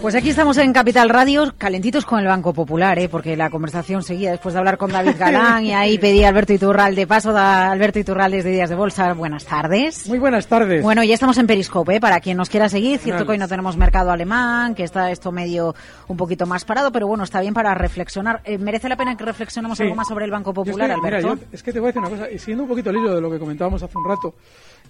Pues 0.00 0.14
aquí 0.14 0.30
estamos 0.30 0.56
en 0.56 0.72
Capital 0.72 1.10
Radio, 1.10 1.52
calentitos 1.58 2.06
con 2.06 2.20
el 2.20 2.26
Banco 2.26 2.54
Popular, 2.54 2.98
¿eh? 2.98 3.10
porque 3.10 3.36
la 3.36 3.50
conversación 3.50 4.02
seguía 4.02 4.30
después 4.30 4.54
de 4.54 4.58
hablar 4.58 4.78
con 4.78 4.90
David 4.90 5.16
Galán 5.18 5.62
y 5.66 5.74
ahí 5.74 5.98
pedí 5.98 6.24
a 6.24 6.30
Alberto 6.30 6.54
Iturralde. 6.54 7.06
Paso 7.06 7.32
da 7.34 7.70
Alberto 7.70 7.98
Iturralde 7.98 8.42
de 8.42 8.50
Días 8.50 8.70
de 8.70 8.76
Bolsa. 8.76 9.12
Buenas 9.12 9.44
tardes. 9.44 10.08
Muy 10.08 10.18
buenas 10.18 10.46
tardes. 10.46 10.82
Bueno, 10.82 11.04
ya 11.04 11.12
estamos 11.12 11.36
en 11.36 11.46
Periscope, 11.46 11.96
¿eh? 11.96 12.00
para 12.00 12.18
quien 12.20 12.38
nos 12.38 12.48
quiera 12.48 12.70
seguir. 12.70 12.98
Cierto 12.98 13.26
que 13.26 13.32
hoy 13.32 13.38
no 13.38 13.46
tenemos 13.46 13.76
mercado 13.76 14.10
alemán, 14.10 14.74
que 14.74 14.84
está 14.84 15.10
esto 15.10 15.32
medio 15.32 15.74
un 16.08 16.16
poquito 16.16 16.46
más 16.46 16.64
parado, 16.64 16.90
pero 16.90 17.06
bueno, 17.06 17.24
está 17.24 17.42
bien 17.42 17.52
para 17.52 17.74
reflexionar. 17.74 18.40
Eh, 18.46 18.56
¿Merece 18.56 18.88
la 18.88 18.96
pena 18.96 19.14
que 19.18 19.24
reflexionemos 19.26 19.76
Sí. 19.76 19.84
algo 19.84 19.96
más 19.96 20.08
sobre 20.08 20.24
el 20.24 20.30
Banco 20.30 20.50
Yo 20.50 20.54
Popular, 20.54 20.88
estoy- 20.90 21.04
mira, 21.04 21.18
Alberto? 21.18 21.42
yo- 21.44 21.48
es 21.52 21.62
que 21.62 21.72
te 21.74 21.78
voy 21.78 21.88
a 21.88 21.92
decir 21.92 22.00
una 22.00 22.10
cosa, 22.10 22.30
y 22.30 22.38
siguiendo 22.38 22.62
un 22.64 22.70
poquito 22.70 22.88
el 22.88 22.96
hilo 22.96 23.14
de 23.14 23.20
lo 23.20 23.30
que 23.30 23.38
comentábamos 23.38 23.82
hace 23.82 23.98
un 23.98 24.08
rato, 24.08 24.34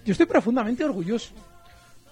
yo 0.05 0.13
estoy 0.13 0.25
profundamente 0.25 0.85
orgulloso, 0.85 1.33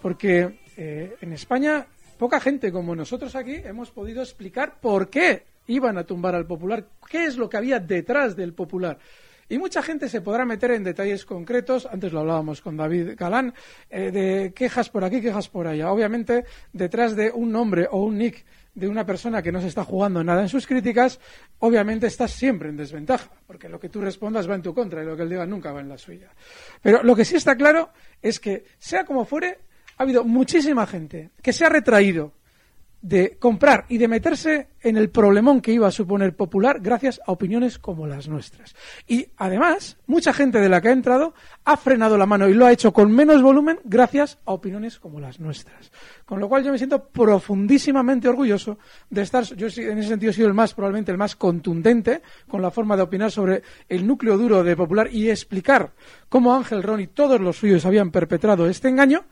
porque 0.02 0.60
eh, 0.76 1.16
en 1.22 1.34
España 1.34 1.86
poca 2.20 2.42
gente 2.42 2.70
como 2.70 2.98
nosotros 2.98 3.34
aquí 3.36 3.56
hemos 3.64 3.92
podido 3.92 4.22
explicar 4.22 4.82
por 4.82 5.10
qué 5.10 5.46
iban 5.68 5.98
a 5.98 6.04
tumbar 6.04 6.36
al 6.36 6.46
Popular, 6.46 6.86
qué 7.10 7.24
es 7.24 7.38
lo 7.38 7.50
que 7.50 7.56
había 7.56 7.80
detrás 7.80 8.36
del 8.36 8.54
Popular. 8.54 9.00
Y 9.48 9.58
mucha 9.58 9.82
gente 9.82 10.10
se 10.10 10.20
podrá 10.20 10.46
meter 10.46 10.72
en 10.72 10.84
detalles 10.84 11.26
concretos, 11.26 11.88
antes 11.90 12.12
lo 12.12 12.20
hablábamos 12.20 12.62
con 12.62 12.76
David 12.76 13.14
Galán, 13.18 13.54
eh, 13.90 14.12
de 14.12 14.54
quejas 14.54 14.90
por 14.90 15.06
aquí, 15.06 15.22
quejas 15.22 15.48
por 15.48 15.66
allá. 15.66 15.92
Obviamente, 15.92 16.44
detrás 16.74 17.16
de 17.16 17.32
un 17.32 17.52
nombre 17.54 17.88
o 17.90 18.04
un 18.04 18.18
nick 18.18 18.46
de 18.76 18.88
una 18.90 19.06
persona 19.06 19.42
que 19.42 19.52
no 19.52 19.62
se 19.62 19.68
está 19.68 19.86
jugando 19.86 20.22
nada 20.22 20.42
en 20.42 20.50
sus 20.50 20.68
críticas, 20.68 21.20
obviamente 21.60 22.06
estás 22.06 22.32
siempre 22.32 22.70
en 22.70 22.76
desventaja, 22.76 23.32
porque 23.48 23.70
lo 23.70 23.80
que 23.80 23.90
tú 23.90 24.02
respondas 24.02 24.48
va 24.48 24.56
en 24.56 24.62
tu 24.62 24.74
contra 24.74 25.02
y 25.02 25.06
lo 25.06 25.16
que 25.16 25.24
él 25.24 25.30
diga 25.30 25.46
nunca 25.46 25.72
va 25.72 25.80
en 25.80 25.90
la 25.90 25.98
suya. 25.98 26.30
Pero 26.82 27.02
lo 27.02 27.16
que 27.16 27.26
sí 27.26 27.38
está 27.38 27.56
claro 27.56 27.92
es 28.22 28.40
que, 28.40 28.66
sea 28.78 29.06
como 29.06 29.24
fuere, 29.26 29.69
ha 30.00 30.04
habido 30.04 30.24
muchísima 30.24 30.88
gente 30.88 31.32
que 31.42 31.52
se 31.52 31.66
ha 31.66 31.70
retraído 31.70 32.32
de 33.02 33.38
comprar 33.38 33.86
y 33.88 33.98
de 33.98 34.08
meterse 34.08 34.68
en 34.82 34.98
el 34.98 35.10
problemón 35.10 35.62
que 35.62 35.72
iba 35.72 35.88
a 35.88 35.92
suponer 35.92 36.36
Popular 36.36 36.80
gracias 36.82 37.22
a 37.26 37.32
opiniones 37.32 37.80
como 37.80 38.08
las 38.08 38.28
nuestras. 38.28 38.76
Y 39.08 39.28
además, 39.38 39.98
mucha 40.08 40.34
gente 40.34 40.60
de 40.60 40.70
la 40.70 40.82
que 40.82 40.90
ha 40.90 40.94
entrado 40.94 41.34
ha 41.66 41.78
frenado 41.78 42.18
la 42.18 42.26
mano 42.26 42.48
y 42.48 42.54
lo 42.54 42.66
ha 42.66 42.72
hecho 42.72 42.92
con 42.92 43.12
menos 43.12 43.42
volumen 43.42 43.80
gracias 43.84 44.38
a 44.46 44.54
opiniones 44.54 45.00
como 45.00 45.20
las 45.20 45.40
nuestras. 45.40 45.92
Con 46.26 46.40
lo 46.40 46.50
cual 46.50 46.64
yo 46.64 46.72
me 46.72 46.78
siento 46.78 47.10
profundísimamente 47.10 48.28
orgulloso 48.28 48.78
de 49.10 49.22
estar, 49.22 49.44
yo 49.44 49.68
en 49.68 49.98
ese 50.00 50.10
sentido 50.10 50.32
he 50.32 50.34
sido 50.34 50.48
el 50.48 50.54
más, 50.54 50.74
probablemente 50.74 51.12
el 51.12 51.18
más 51.18 51.36
contundente 51.36 52.22
con 52.48 52.62
la 52.62 52.72
forma 52.72 52.96
de 52.96 53.04
opinar 53.04 53.32
sobre 53.32 53.64
el 53.88 54.08
núcleo 54.08 54.38
duro 54.38 54.64
de 54.64 54.76
Popular 54.76 55.10
y 55.12 55.30
explicar 55.30 55.92
cómo 56.30 56.54
Ángel 56.54 56.84
Ron 56.84 57.02
y 57.02 57.08
todos 57.08 57.40
los 57.40 57.58
suyos 57.58 57.86
habían 57.86 58.12
perpetrado 58.12 58.68
este 58.70 58.90
engaño 58.90 59.26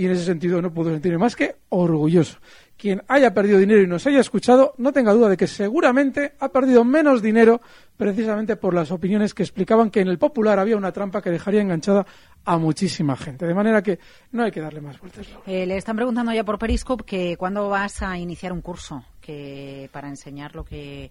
y 0.00 0.06
en 0.06 0.12
ese 0.12 0.24
sentido 0.24 0.62
no 0.62 0.72
puedo 0.72 0.90
sentirme 0.90 1.18
más 1.18 1.36
que 1.36 1.56
orgulloso. 1.68 2.38
Quien 2.78 3.02
haya 3.08 3.34
perdido 3.34 3.58
dinero 3.58 3.82
y 3.82 3.86
nos 3.86 4.06
haya 4.06 4.20
escuchado, 4.20 4.72
no 4.78 4.92
tenga 4.94 5.12
duda 5.12 5.28
de 5.28 5.36
que 5.36 5.46
seguramente 5.46 6.32
ha 6.40 6.48
perdido 6.48 6.82
menos 6.84 7.20
dinero 7.20 7.60
precisamente 7.98 8.56
por 8.56 8.72
las 8.72 8.90
opiniones 8.90 9.34
que 9.34 9.42
explicaban 9.42 9.90
que 9.90 10.00
en 10.00 10.08
el 10.08 10.16
popular 10.18 10.58
había 10.58 10.78
una 10.78 10.90
trampa 10.90 11.20
que 11.20 11.30
dejaría 11.30 11.60
enganchada 11.60 12.06
a 12.46 12.56
muchísima 12.56 13.14
gente. 13.16 13.46
De 13.46 13.52
manera 13.52 13.82
que 13.82 13.98
no 14.32 14.42
hay 14.44 14.50
que 14.50 14.62
darle 14.62 14.80
más 14.80 14.98
vueltas. 14.98 15.26
Eh, 15.46 15.66
le 15.66 15.76
están 15.76 15.96
preguntando 15.96 16.32
ya 16.32 16.44
por 16.44 16.58
Periscope 16.58 17.04
que 17.04 17.36
cuándo 17.36 17.68
vas 17.68 18.00
a 18.00 18.16
iniciar 18.16 18.54
un 18.54 18.62
curso 18.62 19.04
que 19.20 19.90
para 19.92 20.08
enseñar 20.08 20.54
lo 20.54 20.64
que 20.64 21.10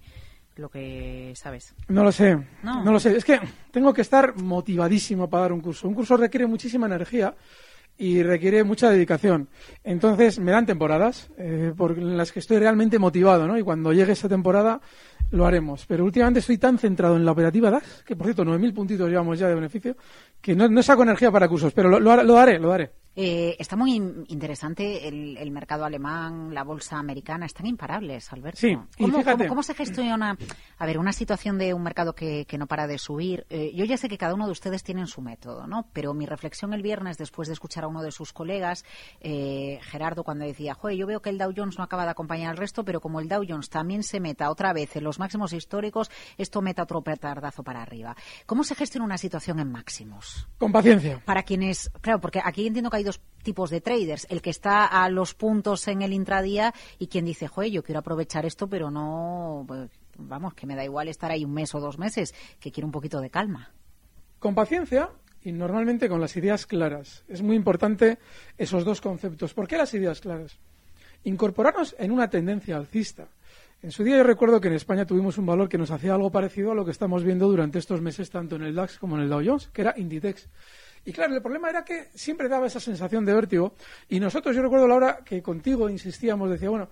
lo 0.56 0.70
que 0.70 1.32
sabes. 1.36 1.74
No 1.88 2.04
lo 2.04 2.12
sé, 2.12 2.36
No. 2.64 2.84
no. 2.84 2.92
lo 2.92 3.00
sé. 3.00 3.16
Es 3.16 3.24
que 3.24 3.40
tengo 3.72 3.94
que 3.94 4.02
estar 4.02 4.36
motivadísimo 4.36 5.30
para 5.30 5.44
dar 5.44 5.54
un 5.54 5.62
curso. 5.62 5.88
Un 5.88 5.94
curso 5.94 6.18
requiere 6.18 6.48
muchísima 6.48 6.86
energía 6.88 7.34
y 8.00 8.24
requiere 8.24 8.64
mucha 8.64 8.90
dedicación. 8.90 9.50
Entonces 9.84 10.40
me 10.40 10.52
dan 10.52 10.66
temporadas 10.66 11.30
eh, 11.38 11.74
por 11.76 11.98
las 11.98 12.32
que 12.32 12.40
estoy 12.40 12.58
realmente 12.58 12.98
motivado, 12.98 13.46
¿no? 13.46 13.58
Y 13.58 13.62
cuando 13.62 13.92
llegue 13.92 14.14
esa 14.14 14.30
temporada 14.30 14.80
lo 15.32 15.46
haremos. 15.46 15.86
Pero 15.86 16.06
últimamente 16.06 16.40
estoy 16.40 16.58
tan 16.58 16.78
centrado 16.78 17.18
en 17.18 17.26
la 17.26 17.34
operativa 17.34 17.70
DAX, 17.70 18.04
que 18.04 18.16
por 18.16 18.26
cierto 18.26 18.46
9.000 18.46 18.74
puntitos 18.74 19.10
llevamos 19.10 19.38
ya 19.38 19.50
de 19.50 19.56
beneficio, 19.56 19.98
que 20.42 20.56
no, 20.56 20.70
no 20.70 20.82
saco 20.82 21.04
energía 21.04 21.30
para 21.30 21.50
cursos, 21.50 21.74
pero 21.74 21.90
lo, 21.90 22.00
lo 22.00 22.24
lo 22.24 22.38
haré, 22.38 22.58
lo 22.58 22.72
haré. 22.72 22.90
Eh, 23.16 23.56
está 23.60 23.76
muy 23.76 23.96
in- 23.96 24.24
interesante 24.30 25.08
el, 25.08 25.36
el 25.38 25.52
mercado 25.52 25.84
alemán, 25.84 26.54
la 26.54 26.64
bolsa 26.64 26.98
americana, 27.00 27.46
están 27.46 27.66
imparables, 27.66 28.32
Alberto. 28.32 28.60
Sí, 28.62 28.70
y 28.98 29.04
¿Cómo, 29.04 29.18
fíjate- 29.18 29.38
cómo- 29.40 29.50
cómo 29.50 29.64
se 29.64 29.74
gestiona, 29.74 30.38
a 30.78 30.86
ver, 30.86 30.98
una 31.00 31.12
situación 31.12 31.58
de 31.58 31.74
un 31.74 31.84
mercado 31.84 32.14
que, 32.14 32.46
que 32.46 32.58
no 32.58 32.68
para 32.68 32.88
de 32.88 32.98
subir? 32.98 33.46
Eh, 33.50 33.72
yo 33.76 33.84
ya 33.86 33.98
sé 33.98 34.08
que 34.08 34.18
cada 34.18 34.36
uno 34.36 34.46
de 34.46 34.52
ustedes 34.52 34.84
tiene 34.84 35.06
su 35.08 35.22
método, 35.22 35.68
¿no? 35.68 35.88
Pero 35.92 36.14
mi 36.14 36.26
reflexión 36.26 36.74
el 36.74 36.82
viernes, 36.82 37.18
después 37.18 37.48
de 37.50 37.54
escuchar 37.56 37.84
a 37.84 37.88
uno 37.88 38.02
de 38.04 38.12
sus 38.12 38.32
colegas, 38.32 38.86
eh, 39.20 39.80
Gerardo, 39.82 40.24
cuando 40.24 40.46
decía, 40.46 40.74
joder, 40.76 40.96
yo 40.98 41.06
veo 41.08 41.22
que 41.22 41.30
el 41.30 41.38
Dow 41.38 41.52
Jones 41.56 41.78
no 41.78 41.84
acaba 41.84 42.06
de 42.06 42.12
acompañar 42.12 42.52
al 42.52 42.58
resto, 42.58 42.86
pero 42.86 43.02
como 43.02 43.20
el 43.20 43.28
Dow 43.28 43.44
Jones 43.48 43.70
también 43.70 44.04
se 44.04 44.20
meta 44.20 44.50
otra 44.50 44.72
vez 44.72 44.96
en 44.96 45.04
los 45.04 45.20
máximos 45.20 45.52
históricos, 45.52 46.10
esto 46.38 46.62
meta 46.62 46.84
otro 46.84 47.02
petardazo 47.02 47.64
para 47.64 47.82
arriba. 47.82 48.16
¿Cómo 48.46 48.64
se 48.64 48.76
gestiona 48.76 49.04
una 49.06 49.18
situación 49.18 49.60
en 49.60 49.72
máximos? 49.72 50.48
Con 50.58 50.72
paciencia. 50.72 51.22
Para 51.26 51.44
quienes, 51.44 51.90
claro, 52.02 52.22
porque 52.22 52.40
aquí 52.44 52.66
entiendo 52.68 52.90
que 52.90 52.98
hay 53.00 53.04
dos 53.04 53.22
tipos 53.44 53.70
de 53.70 53.82
traders, 53.82 54.28
el 54.30 54.42
que 54.42 54.50
está 54.50 54.86
a 54.86 55.10
los 55.10 55.34
puntos 55.34 55.88
en 55.88 56.02
el 56.02 56.14
intradía 56.14 56.74
y 57.00 57.08
quien 57.08 57.26
dice, 57.26 57.48
joder, 57.48 57.72
yo 57.72 57.84
quiero 57.84 58.00
aprovechar 58.00 58.46
esto, 58.46 58.68
pero 58.68 58.92
no, 58.92 59.64
pues, 59.68 59.90
vamos, 60.18 60.54
que 60.54 60.68
me 60.68 60.76
da 60.76 60.84
igual 60.84 61.08
estar 61.08 61.32
ahí 61.32 61.46
un 61.46 61.54
mes 61.54 61.74
o 61.74 61.80
dos 61.80 61.98
meses, 61.98 62.36
que 62.60 62.72
quiero 62.72 62.88
un 62.88 62.92
poquito 62.92 63.22
de 63.22 63.30
calma. 63.30 63.72
Con 64.40 64.56
paciencia 64.56 65.10
y 65.44 65.52
normalmente 65.52 66.10
con 66.10 66.22
las 66.22 66.36
ideas 66.36 66.66
claras. 66.66 67.24
Es 67.28 67.42
muy 67.42 67.56
importante 67.56 68.20
esos 68.58 68.84
dos 68.86 69.02
conceptos. 69.02 69.54
¿Por 69.54 69.68
qué 69.68 69.78
las 69.78 69.94
ideas 69.94 70.20
claras? 70.20 70.58
Incorporarnos 71.24 71.96
en 71.98 72.12
una 72.12 72.30
tendencia 72.30 72.76
alcista. 72.76 73.28
En 73.82 73.92
su 73.92 74.04
día 74.04 74.18
yo 74.18 74.24
recuerdo 74.24 74.60
que 74.60 74.68
en 74.68 74.74
España 74.74 75.06
tuvimos 75.06 75.38
un 75.38 75.46
valor 75.46 75.70
que 75.70 75.78
nos 75.78 75.92
hacía 75.92 76.14
algo 76.14 76.32
parecido 76.32 76.74
a 76.74 76.76
lo 76.76 76.84
que 76.84 76.92
estamos 76.92 77.24
viendo 77.24 77.48
durante 77.48 77.80
estos 77.80 78.02
meses 78.02 78.30
tanto 78.30 78.58
en 78.58 78.64
el 78.64 78.76
DAX 78.76 79.00
como 79.00 79.16
en 79.16 79.24
el 79.24 79.30
Dow 79.30 79.42
Jones, 79.44 79.70
que 79.72 79.82
era 79.82 79.94
Inditex. 79.96 80.50
Y 81.06 81.14
claro, 81.14 81.36
el 81.36 81.42
problema 81.42 81.70
era 81.70 81.84
que 81.84 82.10
siempre 82.14 82.48
daba 82.48 82.68
esa 82.68 82.80
sensación 82.80 83.26
de 83.26 83.34
vértigo 83.34 83.74
y 84.08 84.20
nosotros, 84.20 84.56
yo 84.56 84.62
recuerdo 84.62 84.88
la 84.88 84.96
hora 84.96 85.20
que 85.24 85.42
contigo 85.42 85.90
insistíamos, 85.90 86.50
decía, 86.50 86.70
bueno, 86.70 86.90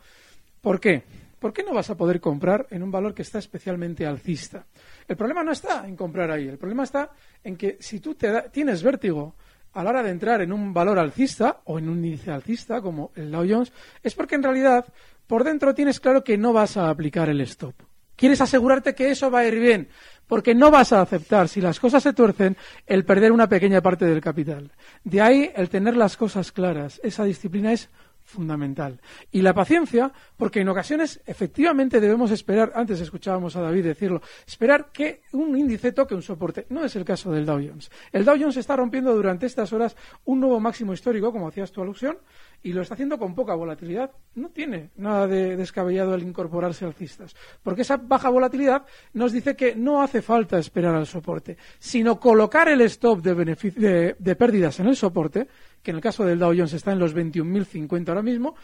¿por 0.61 0.79
qué? 0.79 1.03
¿Por 1.39 1.53
qué 1.53 1.63
no 1.63 1.73
vas 1.73 1.89
a 1.89 1.95
poder 1.95 2.19
comprar 2.19 2.65
en 2.71 2.81
un 2.81 2.89
valor 2.89 3.13
que 3.13 3.21
está 3.21 3.37
especialmente 3.37 4.05
alcista? 4.05 4.65
El 5.07 5.15
problema 5.15 5.43
no 5.43 5.51
está 5.51 5.87
en 5.87 5.95
comprar 5.95 6.31
ahí, 6.31 6.47
el 6.47 6.57
problema 6.57 6.83
está 6.83 7.11
en 7.43 7.55
que 7.55 7.77
si 7.79 7.99
tú 7.99 8.15
te 8.15 8.49
tienes 8.49 8.81
vértigo 8.81 9.35
a 9.73 9.83
la 9.83 9.91
hora 9.91 10.03
de 10.03 10.09
entrar 10.09 10.41
en 10.41 10.51
un 10.51 10.73
valor 10.73 10.97
alcista 10.97 11.61
o 11.65 11.77
en 11.77 11.89
un 11.89 12.03
índice 12.03 12.31
alcista 12.31 12.81
como 12.81 13.11
el 13.15 13.29
Dow 13.29 13.45
Jones, 13.47 13.71
es 14.01 14.15
porque 14.15 14.33
en 14.33 14.43
realidad 14.43 14.85
por 15.27 15.43
dentro 15.43 15.75
tienes 15.75 15.99
claro 15.99 16.23
que 16.23 16.37
no 16.37 16.53
vas 16.53 16.77
a 16.77 16.89
aplicar 16.89 17.29
el 17.29 17.41
stop. 17.41 17.75
Quieres 18.17 18.41
asegurarte 18.41 18.93
que 18.95 19.11
eso 19.11 19.31
va 19.31 19.39
a 19.39 19.45
ir 19.45 19.57
bien, 19.59 19.87
porque 20.27 20.53
no 20.53 20.71
vas 20.71 20.91
a 20.91 21.01
aceptar, 21.01 21.47
si 21.47 21.61
las 21.61 21.79
cosas 21.79 22.03
se 22.03 22.13
tuercen, 22.13 22.57
el 22.85 23.05
perder 23.05 23.31
una 23.31 23.47
pequeña 23.47 23.79
parte 23.81 24.05
del 24.05 24.19
capital. 24.19 24.71
De 25.03 25.21
ahí 25.21 25.51
el 25.55 25.69
tener 25.69 25.95
las 25.95 26.17
cosas 26.17 26.51
claras. 26.51 26.99
Esa 27.03 27.23
disciplina 27.23 27.71
es 27.71 27.89
fundamental. 28.27 28.99
Y 29.31 29.41
la 29.41 29.53
paciencia, 29.53 30.11
porque 30.35 30.59
en 30.59 30.69
ocasiones 30.69 31.21
efectivamente 31.25 32.01
debemos 32.01 32.29
esperar, 32.31 32.73
antes 32.75 32.99
escuchábamos 32.99 33.55
a 33.55 33.61
David 33.61 33.85
decirlo, 33.85 34.21
esperar 34.45 34.91
que 34.91 35.21
un 35.31 35.57
índice 35.57 35.93
toque 35.93 36.13
un 36.13 36.21
soporte. 36.21 36.65
No 36.69 36.83
es 36.83 36.95
el 36.97 37.05
caso 37.05 37.31
del 37.31 37.45
Dow 37.45 37.55
Jones. 37.65 37.89
El 38.11 38.25
Dow 38.25 38.35
Jones 38.37 38.57
está 38.57 38.75
rompiendo 38.75 39.15
durante 39.15 39.45
estas 39.45 39.71
horas 39.71 39.95
un 40.25 40.41
nuevo 40.41 40.59
máximo 40.59 40.93
histórico, 40.93 41.31
como 41.31 41.47
hacías 41.47 41.71
tu 41.71 41.81
alusión, 41.81 42.17
y 42.61 42.73
lo 42.73 42.81
está 42.81 42.95
haciendo 42.95 43.17
con 43.17 43.33
poca 43.33 43.55
volatilidad. 43.55 44.11
No 44.35 44.49
tiene 44.49 44.89
nada 44.97 45.25
de 45.25 45.55
descabellado 45.55 46.13
el 46.13 46.23
incorporarse 46.23 46.83
alcistas, 46.83 47.33
porque 47.63 47.83
esa 47.83 47.95
baja 47.95 48.29
volatilidad 48.29 48.85
nos 49.13 49.31
dice 49.31 49.55
que 49.55 49.73
no 49.73 50.01
hace 50.01 50.21
falta 50.21 50.59
esperar 50.59 50.95
al 50.95 51.07
soporte, 51.07 51.57
sino 51.79 52.19
colocar 52.19 52.67
el 52.67 52.81
stop 52.81 53.21
de, 53.21 53.35
de, 53.35 54.15
de 54.19 54.35
pérdidas 54.35 54.79
en 54.81 54.87
el 54.87 54.97
soporte, 54.97 55.47
que 55.87 55.91
en 55.91 55.95
el 55.95 56.01
caso 56.01 56.25
del 56.25 56.37
Dow 56.37 56.49
Jones 56.53 56.73
está 56.73 56.91
en 56.91 56.99
los 56.99 57.15
21.050 57.15 58.09
ahora 58.09 58.21
mismo, 58.21 58.55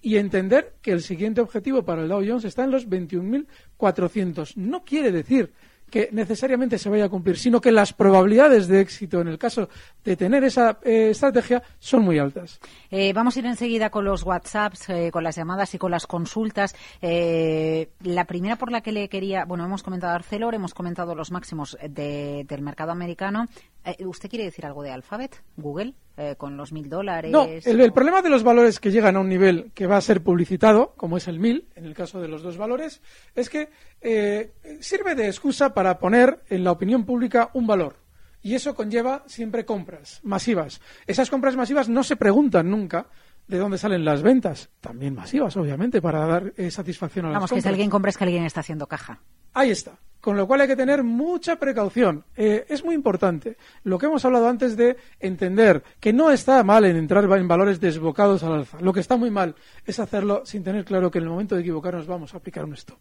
y 0.00 0.16
entender 0.16 0.76
que 0.80 0.92
el 0.92 1.02
siguiente 1.02 1.42
objetivo 1.42 1.84
para 1.84 2.00
el 2.00 2.08
Dow 2.08 2.24
Jones 2.26 2.46
está 2.46 2.64
en 2.64 2.70
los 2.70 2.88
21.400. 2.88 4.56
No 4.56 4.82
quiere 4.82 5.12
decir 5.12 5.52
que 5.90 6.08
necesariamente 6.12 6.78
se 6.78 6.88
vaya 6.88 7.06
a 7.06 7.08
cumplir, 7.08 7.36
sino 7.36 7.60
que 7.60 7.72
las 7.72 7.92
probabilidades 7.92 8.68
de 8.68 8.80
éxito 8.80 9.20
en 9.20 9.28
el 9.28 9.38
caso 9.38 9.68
de 10.04 10.16
tener 10.16 10.44
esa 10.44 10.78
eh, 10.82 11.10
estrategia 11.10 11.62
son 11.78 12.02
muy 12.02 12.18
altas. 12.18 12.60
Eh, 12.90 13.12
vamos 13.12 13.36
a 13.36 13.40
ir 13.40 13.46
enseguida 13.46 13.90
con 13.90 14.04
los 14.04 14.22
WhatsApps, 14.22 14.88
eh, 14.90 15.10
con 15.12 15.24
las 15.24 15.36
llamadas 15.36 15.74
y 15.74 15.78
con 15.78 15.90
las 15.90 16.06
consultas. 16.06 16.74
la 17.00 18.24
primera 18.24 18.56
por 18.56 18.72
la 18.72 18.80
que 18.80 18.92
le 18.92 19.08
quería, 19.08 19.44
bueno, 19.44 19.64
hemos 19.64 19.82
comentado 19.82 20.14
Arcelor, 20.14 20.54
hemos 20.54 20.74
comentado 20.74 21.14
los 21.14 21.30
máximos 21.30 21.76
del 21.88 22.62
mercado 22.62 22.92
americano. 22.92 23.46
¿Usted 23.98 24.28
quiere 24.28 24.44
decir 24.44 24.66
algo 24.66 24.82
de 24.82 24.90
Alphabet, 24.90 25.42
Google? 25.56 25.94
con 26.36 26.54
los 26.54 26.70
mil 26.70 26.90
dólares. 26.90 27.32
No, 27.32 27.46
el, 27.46 27.92
problema 27.94 28.20
de 28.20 28.28
los 28.28 28.42
valores 28.42 28.78
que 28.78 28.90
llegan 28.90 29.16
a 29.16 29.20
un 29.20 29.30
nivel 29.30 29.70
que 29.72 29.86
va 29.86 29.96
a 29.96 30.02
ser 30.02 30.22
publicitado, 30.22 30.92
como 30.98 31.16
es 31.16 31.28
el 31.28 31.40
mil, 31.40 31.66
en 31.76 31.86
el 31.86 31.94
caso 31.94 32.20
de 32.20 32.28
los 32.28 32.42
dos 32.42 32.58
valores, 32.58 33.00
es 33.34 33.48
que 33.48 33.70
sirve 34.80 35.14
de 35.14 35.28
excusa 35.28 35.72
para 35.72 35.79
poner 35.98 36.42
en 36.48 36.64
la 36.64 36.72
opinión 36.72 37.04
pública 37.04 37.50
un 37.54 37.66
valor. 37.66 37.96
Y 38.42 38.54
eso 38.54 38.74
conlleva 38.74 39.22
siempre 39.26 39.64
compras 39.64 40.20
masivas. 40.22 40.80
Esas 41.06 41.28
compras 41.28 41.56
masivas 41.56 41.88
no 41.88 42.02
se 42.02 42.16
preguntan 42.16 42.70
nunca 42.70 43.06
de 43.46 43.58
dónde 43.58 43.78
salen 43.78 44.04
las 44.04 44.22
ventas, 44.22 44.70
también 44.80 45.14
masivas, 45.14 45.56
obviamente, 45.56 46.00
para 46.00 46.24
dar 46.26 46.52
eh, 46.56 46.70
satisfacción 46.70 47.26
a 47.26 47.28
las 47.28 47.36
Vamos, 47.38 47.52
que 47.52 47.60
si 47.60 47.68
alguien 47.68 47.90
compra 47.90 48.10
es 48.10 48.16
que 48.16 48.24
alguien 48.24 48.44
está 48.44 48.60
haciendo 48.60 48.86
caja. 48.86 49.20
Ahí 49.52 49.70
está. 49.70 49.98
Con 50.20 50.36
lo 50.36 50.46
cual 50.46 50.60
hay 50.60 50.68
que 50.68 50.76
tener 50.76 51.02
mucha 51.02 51.56
precaución. 51.56 52.24
Eh, 52.36 52.66
es 52.68 52.84
muy 52.84 52.94
importante 52.94 53.56
lo 53.84 53.98
que 53.98 54.06
hemos 54.06 54.24
hablado 54.24 54.48
antes 54.48 54.76
de 54.76 54.96
entender 55.18 55.82
que 55.98 56.12
no 56.12 56.30
está 56.30 56.62
mal 56.62 56.84
en 56.84 56.96
entrar 56.96 57.24
en 57.24 57.48
valores 57.48 57.80
desbocados 57.80 58.42
al 58.42 58.52
alza. 58.52 58.78
Lo 58.80 58.92
que 58.92 59.00
está 59.00 59.16
muy 59.16 59.30
mal 59.30 59.56
es 59.86 59.98
hacerlo 59.98 60.42
sin 60.44 60.62
tener 60.62 60.84
claro 60.84 61.10
que 61.10 61.18
en 61.18 61.24
el 61.24 61.30
momento 61.30 61.54
de 61.54 61.62
equivocarnos 61.62 62.06
vamos 62.06 62.34
a 62.34 62.36
aplicar 62.36 62.64
un 62.64 62.74
stop. 62.74 62.98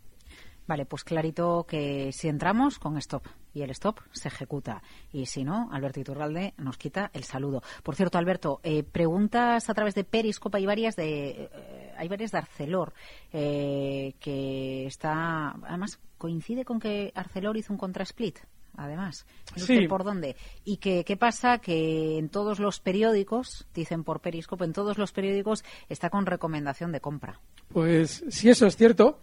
Vale, 0.70 0.86
pues 0.86 1.04
clarito 1.04 1.66
que 1.68 2.12
si 2.12 2.28
entramos 2.28 2.78
con 2.78 2.96
stop 3.00 3.26
y 3.56 3.64
el 3.64 3.72
stop 3.72 4.02
se 4.12 4.28
ejecuta 4.28 4.84
y 5.12 5.26
si 5.26 5.44
no, 5.44 5.68
Alberto 5.72 6.00
Iturralde 6.00 6.54
nos 6.58 6.78
quita 6.78 7.10
el 7.16 7.24
saludo. 7.24 7.64
Por 7.82 7.96
cierto, 7.96 8.20
Alberto, 8.20 8.60
eh, 8.62 8.84
preguntas 8.84 9.68
a 9.68 9.74
través 9.74 9.96
de 9.96 10.04
Periscope, 10.04 10.60
hay 10.60 10.68
varias 10.68 10.96
de, 10.96 11.50
eh, 11.52 11.94
hay 11.98 12.08
varias 12.08 12.30
de 12.30 12.38
Arcelor 12.38 12.94
eh, 13.34 14.14
que 14.20 14.86
está, 14.86 15.56
además 15.64 16.00
coincide 16.20 16.64
con 16.66 16.80
que 16.80 17.12
Arcelor 17.16 17.58
hizo 17.58 17.74
un 17.74 17.80
contra-split 17.80 18.38
además. 18.78 19.26
Sí. 19.56 19.88
¿Por 19.88 20.04
dónde? 20.04 20.36
Y 20.66 20.78
que, 20.78 21.04
¿qué 21.04 21.18
pasa? 21.18 21.58
Que 21.58 22.20
en 22.20 22.30
todos 22.30 22.60
los 22.60 22.80
periódicos, 22.80 23.68
dicen 23.74 24.04
por 24.04 24.22
Periscope, 24.22 24.66
en 24.66 24.74
todos 24.74 25.00
los 25.00 25.14
periódicos 25.14 25.66
está 25.90 26.12
con 26.12 26.28
recomendación 26.28 26.92
de 26.92 27.02
compra. 27.02 27.42
Pues 27.74 28.24
si 28.30 28.50
eso 28.50 28.68
es 28.68 28.78
cierto, 28.78 29.20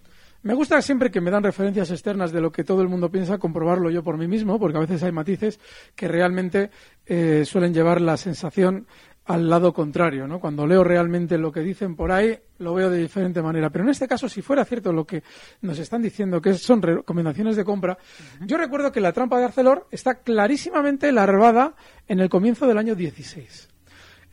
me 0.46 0.54
gusta 0.54 0.80
siempre 0.80 1.10
que 1.10 1.20
me 1.20 1.32
dan 1.32 1.42
referencias 1.42 1.90
externas 1.90 2.30
de 2.30 2.40
lo 2.40 2.52
que 2.52 2.62
todo 2.62 2.80
el 2.80 2.88
mundo 2.88 3.10
piensa, 3.10 3.36
comprobarlo 3.36 3.90
yo 3.90 4.04
por 4.04 4.16
mí 4.16 4.28
mismo, 4.28 4.60
porque 4.60 4.76
a 4.76 4.80
veces 4.80 5.02
hay 5.02 5.10
matices 5.10 5.58
que 5.96 6.06
realmente 6.06 6.70
eh, 7.04 7.44
suelen 7.44 7.74
llevar 7.74 8.00
la 8.00 8.16
sensación 8.16 8.86
al 9.24 9.50
lado 9.50 9.72
contrario, 9.72 10.28
¿no? 10.28 10.38
Cuando 10.38 10.64
leo 10.64 10.84
realmente 10.84 11.36
lo 11.36 11.50
que 11.50 11.62
dicen 11.62 11.96
por 11.96 12.12
ahí, 12.12 12.38
lo 12.58 12.74
veo 12.74 12.88
de 12.90 12.98
diferente 12.98 13.42
manera. 13.42 13.70
Pero 13.70 13.86
en 13.86 13.90
este 13.90 14.06
caso, 14.06 14.28
si 14.28 14.40
fuera 14.40 14.64
cierto 14.64 14.92
lo 14.92 15.04
que 15.04 15.24
nos 15.62 15.80
están 15.80 16.00
diciendo, 16.00 16.40
que 16.40 16.54
son 16.54 16.80
recomendaciones 16.80 17.56
de 17.56 17.64
compra, 17.64 17.98
yo 18.42 18.56
recuerdo 18.56 18.92
que 18.92 19.00
la 19.00 19.12
trampa 19.12 19.40
de 19.40 19.46
Arcelor 19.46 19.88
está 19.90 20.20
clarísimamente 20.20 21.10
larvada 21.10 21.74
en 22.06 22.20
el 22.20 22.28
comienzo 22.28 22.68
del 22.68 22.78
año 22.78 22.94
16. 22.94 23.75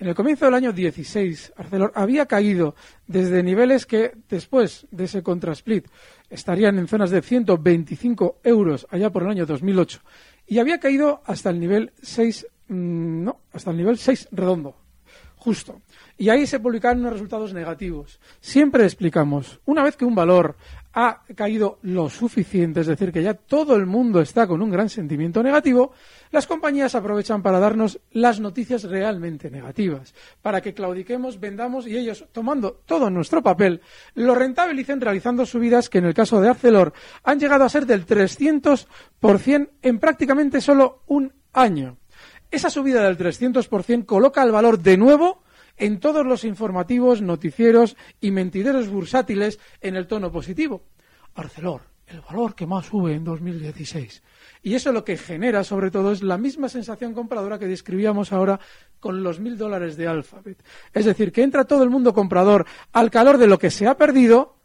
En 0.04 0.10
el 0.10 0.16
comienzo 0.16 0.44
del 0.44 0.56
año 0.56 0.74
16, 0.74 1.54
Arcelor 1.56 1.94
había 1.96 2.26
caído 2.26 2.76
desde 3.08 3.42
niveles 3.42 3.86
que 3.86 4.12
después 4.28 4.86
de 4.92 5.06
ese 5.06 5.24
contrasplit 5.24 5.88
estarían 6.30 6.78
en 6.78 6.90
zonas 6.90 7.10
de 7.10 7.22
125 7.22 8.42
euros 8.44 8.86
allá 8.90 9.12
por 9.12 9.24
el 9.24 9.30
año 9.30 9.46
2008 9.46 10.02
y 10.46 10.60
había 10.60 10.82
caído 10.82 11.22
hasta 11.26 11.52
el 11.52 11.60
nivel 11.62 11.94
6, 12.02 12.48
mm, 12.68 13.24
no, 13.24 13.40
hasta 13.54 13.72
el 13.72 13.78
nivel 13.78 13.98
6 13.98 14.28
redondo, 14.34 14.76
justo. 15.38 15.82
Y 16.18 16.30
ahí 16.30 16.46
se 16.46 16.60
publicaron 16.60 17.00
unos 17.00 17.14
resultados 17.14 17.54
negativos. 17.54 18.20
Siempre 18.40 18.84
explicamos, 18.84 19.60
una 19.66 19.84
vez 19.84 19.96
que 19.96 20.06
un 20.06 20.14
valor 20.14 20.56
ha 20.94 21.24
caído 21.36 21.80
lo 21.82 22.08
suficiente, 22.08 22.82
es 22.82 22.88
decir, 22.88 23.12
que 23.12 23.24
ya 23.24 23.34
todo 23.34 23.76
el 23.76 23.88
mundo 23.88 24.22
está 24.22 24.46
con 24.46 24.62
un 24.62 24.70
gran 24.70 24.90
sentimiento 24.90 25.42
negativo, 25.42 25.92
las 26.32 26.46
compañías 26.46 26.94
aprovechan 26.94 27.42
para 27.42 27.60
darnos 27.60 28.00
las 28.12 28.40
noticias 28.40 28.84
realmente 28.84 29.50
negativas, 29.50 30.14
para 30.42 30.62
que 30.62 30.76
claudiquemos, 30.76 31.40
vendamos 31.40 31.88
y 31.88 31.98
ellos, 31.98 32.26
tomando 32.32 32.82
todo 32.86 33.10
nuestro 33.10 33.42
papel, 33.42 33.82
lo 34.14 34.36
rentabilicen 34.36 35.02
realizando 35.02 35.48
subidas 35.48 35.90
que 35.90 35.98
en 35.98 36.06
el 36.06 36.14
caso 36.14 36.40
de 36.40 36.50
Arcelor 36.50 36.94
han 37.24 37.40
llegado 37.40 37.64
a 37.64 37.70
ser 37.70 37.88
del 37.88 38.06
300% 38.06 39.70
en 39.82 40.00
prácticamente 40.00 40.62
solo 40.62 41.02
un 41.08 41.34
año. 41.54 41.98
Esa 42.52 42.70
subida 42.70 43.04
del 43.04 43.18
300% 43.18 44.06
coloca 44.06 44.44
el 44.44 44.52
valor 44.52 44.78
de 44.78 44.96
nuevo 44.96 45.42
en 45.78 46.00
todos 46.00 46.26
los 46.26 46.44
informativos, 46.44 47.22
noticieros 47.22 47.96
y 48.22 48.32
mentideros 48.32 48.90
bursátiles 48.90 49.60
en 49.82 49.96
el 49.96 50.08
tono 50.08 50.32
positivo. 50.32 50.84
Arcelor, 51.36 51.82
el 52.08 52.22
valor 52.22 52.56
que 52.56 52.68
más 52.68 52.86
sube 52.86 53.14
en 53.14 53.24
2016. 53.24 54.24
Y 54.62 54.76
eso 54.76 54.92
lo 54.92 55.04
que 55.04 55.18
genera, 55.18 55.64
sobre 55.64 55.92
todo, 55.92 56.12
es 56.12 56.24
la 56.24 56.38
misma 56.38 56.70
sensación 56.70 57.14
compradora 57.14 57.60
que 57.60 57.68
describíamos 57.68 58.32
ahora 58.32 58.60
con 59.00 59.24
los 59.24 59.40
mil 59.40 59.58
dólares 59.58 59.98
de 59.98 60.08
Alphabet. 60.08 60.64
Es 60.94 61.06
decir, 61.06 61.32
que 61.32 61.44
entra 61.44 61.66
todo 61.66 61.84
el 61.84 61.90
mundo 61.90 62.14
comprador 62.14 62.66
al 62.94 63.12
calor 63.12 63.38
de 63.38 63.48
lo 63.48 63.60
que 63.60 63.72
se 63.72 63.88
ha 63.88 63.98
perdido, 63.98 64.56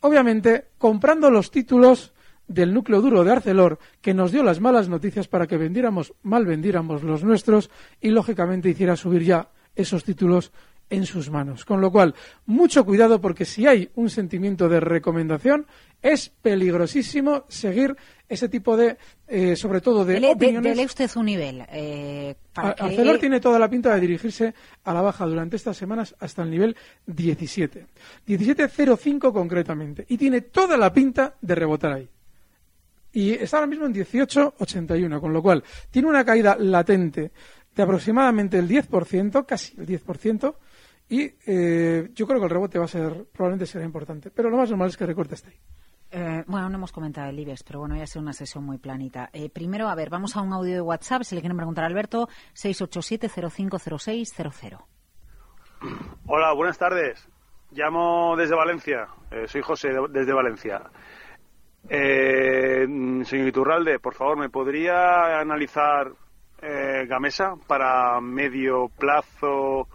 obviamente 0.00 0.70
comprando 0.78 1.30
los 1.30 1.50
títulos 1.50 2.12
del 2.48 2.74
núcleo 2.74 3.00
duro 3.00 3.22
de 3.22 3.30
Arcelor, 3.30 3.78
que 4.00 4.14
nos 4.14 4.32
dio 4.32 4.42
las 4.42 4.60
malas 4.60 4.88
noticias 4.88 5.28
para 5.28 5.46
que 5.46 5.56
vendiéramos, 5.56 6.14
mal 6.22 6.44
vendiéramos 6.44 7.02
los 7.02 7.22
nuestros 7.22 7.70
y, 8.00 8.10
lógicamente, 8.10 8.70
hiciera 8.70 8.96
subir 8.96 9.22
ya 9.22 9.48
esos 9.74 10.04
títulos 10.04 10.52
en 10.92 11.06
sus 11.06 11.30
manos. 11.30 11.64
Con 11.64 11.80
lo 11.80 11.90
cual, 11.90 12.14
mucho 12.46 12.84
cuidado 12.84 13.20
porque 13.20 13.44
si 13.44 13.66
hay 13.66 13.90
un 13.94 14.10
sentimiento 14.10 14.68
de 14.68 14.78
recomendación, 14.78 15.66
es 16.02 16.28
peligrosísimo 16.28 17.44
seguir 17.48 17.96
ese 18.28 18.48
tipo 18.48 18.76
de, 18.76 18.98
eh, 19.26 19.56
sobre 19.56 19.80
todo 19.80 20.04
de 20.04 20.16
opiniones. 20.26 20.76
Dele 20.76 20.84
usted 20.84 21.10
un 21.16 21.26
nivel. 21.26 21.64
Eh, 21.70 22.34
Arcelor 22.54 23.18
tiene 23.18 23.40
toda 23.40 23.58
la 23.58 23.70
pinta 23.70 23.94
de 23.94 24.00
dirigirse 24.00 24.54
a 24.84 24.92
la 24.92 25.00
baja 25.00 25.26
durante 25.26 25.56
estas 25.56 25.76
semanas 25.76 26.14
hasta 26.18 26.42
el 26.42 26.50
nivel 26.50 26.76
17. 27.06 27.86
17.05 28.26 29.32
concretamente. 29.32 30.04
Y 30.08 30.18
tiene 30.18 30.42
toda 30.42 30.76
la 30.76 30.92
pinta 30.92 31.34
de 31.40 31.54
rebotar 31.54 31.92
ahí. 31.92 32.08
Y 33.14 33.32
está 33.32 33.58
ahora 33.58 33.66
mismo 33.66 33.86
en 33.86 33.94
18.81, 33.94 35.20
con 35.20 35.32
lo 35.32 35.42
cual 35.42 35.62
tiene 35.90 36.08
una 36.08 36.24
caída 36.24 36.56
latente 36.58 37.30
de 37.74 37.82
aproximadamente 37.82 38.58
el 38.58 38.68
10%, 38.68 39.46
casi 39.46 39.74
el 39.80 39.86
10%, 39.86 40.54
y 41.08 41.32
eh, 41.46 42.10
yo 42.14 42.26
creo 42.26 42.38
que 42.38 42.44
el 42.44 42.50
rebote 42.50 42.78
va 42.78 42.84
a 42.86 42.88
ser, 42.88 43.26
probablemente 43.32 43.66
será 43.66 43.84
importante. 43.84 44.30
Pero 44.30 44.48
lo 44.50 44.56
más 44.56 44.70
normal 44.70 44.88
es 44.88 44.96
que 44.96 45.04
recorte 45.06 45.34
esté 45.34 45.50
ahí. 45.50 45.58
Eh, 46.14 46.44
bueno, 46.46 46.68
no 46.68 46.76
hemos 46.76 46.92
comentado 46.92 47.30
el 47.30 47.38
IBEX, 47.38 47.62
pero 47.64 47.78
bueno, 47.80 47.96
ya 47.96 48.02
ha 48.04 48.06
sido 48.06 48.20
una 48.22 48.34
sesión 48.34 48.64
muy 48.64 48.78
planita. 48.78 49.30
Eh, 49.32 49.48
primero, 49.48 49.88
a 49.88 49.94
ver, 49.94 50.10
vamos 50.10 50.36
a 50.36 50.42
un 50.42 50.52
audio 50.52 50.74
de 50.74 50.82
WhatsApp, 50.82 51.22
si 51.22 51.34
le 51.34 51.40
quieren 51.40 51.56
preguntar 51.56 51.84
a 51.84 51.86
Alberto, 51.86 52.28
687-050600. 52.54 54.78
Hola, 56.26 56.52
buenas 56.52 56.76
tardes. 56.78 57.26
Llamo 57.70 58.36
desde 58.36 58.54
Valencia. 58.54 59.08
soy 59.46 59.62
José, 59.62 59.88
desde 60.10 60.34
Valencia. 60.34 60.82
señor 61.88 63.48
Iturralde, 63.48 63.98
por 63.98 64.12
favor, 64.14 64.38
¿me 64.38 64.50
podría 64.50 65.40
analizar 65.40 66.12
eh, 66.62 67.04
Gamesa 67.06 67.56
para 67.66 68.20
medio 68.20 68.88
plazo 68.88 69.88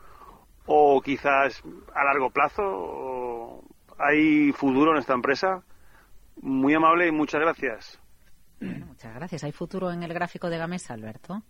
o 0.65 1.01
quizás 1.01 1.63
a 1.95 2.03
largo 2.03 2.29
plazo? 2.29 3.63
¿Hay 3.97 4.51
futuro 4.51 4.91
en 4.91 4.97
esta 4.97 5.13
empresa? 5.13 5.63
Muy 6.41 6.73
amable 6.73 7.07
y 7.07 7.11
muchas 7.11 7.41
gracias. 7.41 7.99
muchas 8.59 9.15
gracias. 9.15 9.43
¿Hay 9.43 9.51
futuro 9.51 9.91
en 9.91 10.03
el 10.03 10.13
gráfico 10.13 10.49
de 10.49 10.57
Gamesa, 10.57 10.93
Alberto? 10.93 11.41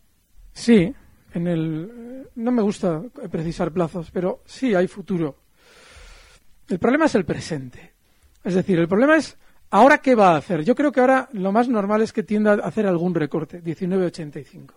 Sí, 0.54 0.94
en 1.34 1.48
el 1.48 2.30
no 2.36 2.52
me 2.52 2.62
gusta 2.62 3.02
precisar 3.32 3.72
plazos, 3.72 4.12
pero 4.12 4.42
sí 4.46 4.76
hay 4.76 4.88
futuro. 4.88 5.36
El 6.70 6.80
problema 6.80 7.06
es 7.06 7.16
el 7.16 7.26
presente. 7.26 7.94
Es 8.44 8.54
decir, 8.54 8.80
el 8.80 8.88
problema 8.88 9.18
es 9.18 9.38
ahora 9.70 10.00
qué 10.00 10.16
va 10.16 10.34
a 10.34 10.38
hacer. 10.38 10.64
Yo 10.64 10.76
creo 10.76 10.92
que 10.92 11.00
ahora 11.00 11.30
lo 11.34 11.52
más 11.52 11.68
normal 11.68 12.02
es 12.02 12.14
que 12.14 12.24
tienda 12.24 12.54
a 12.54 12.68
hacer 12.68 12.86
algún 12.86 13.14
recorte, 13.16 13.64
19.85. 13.64 14.74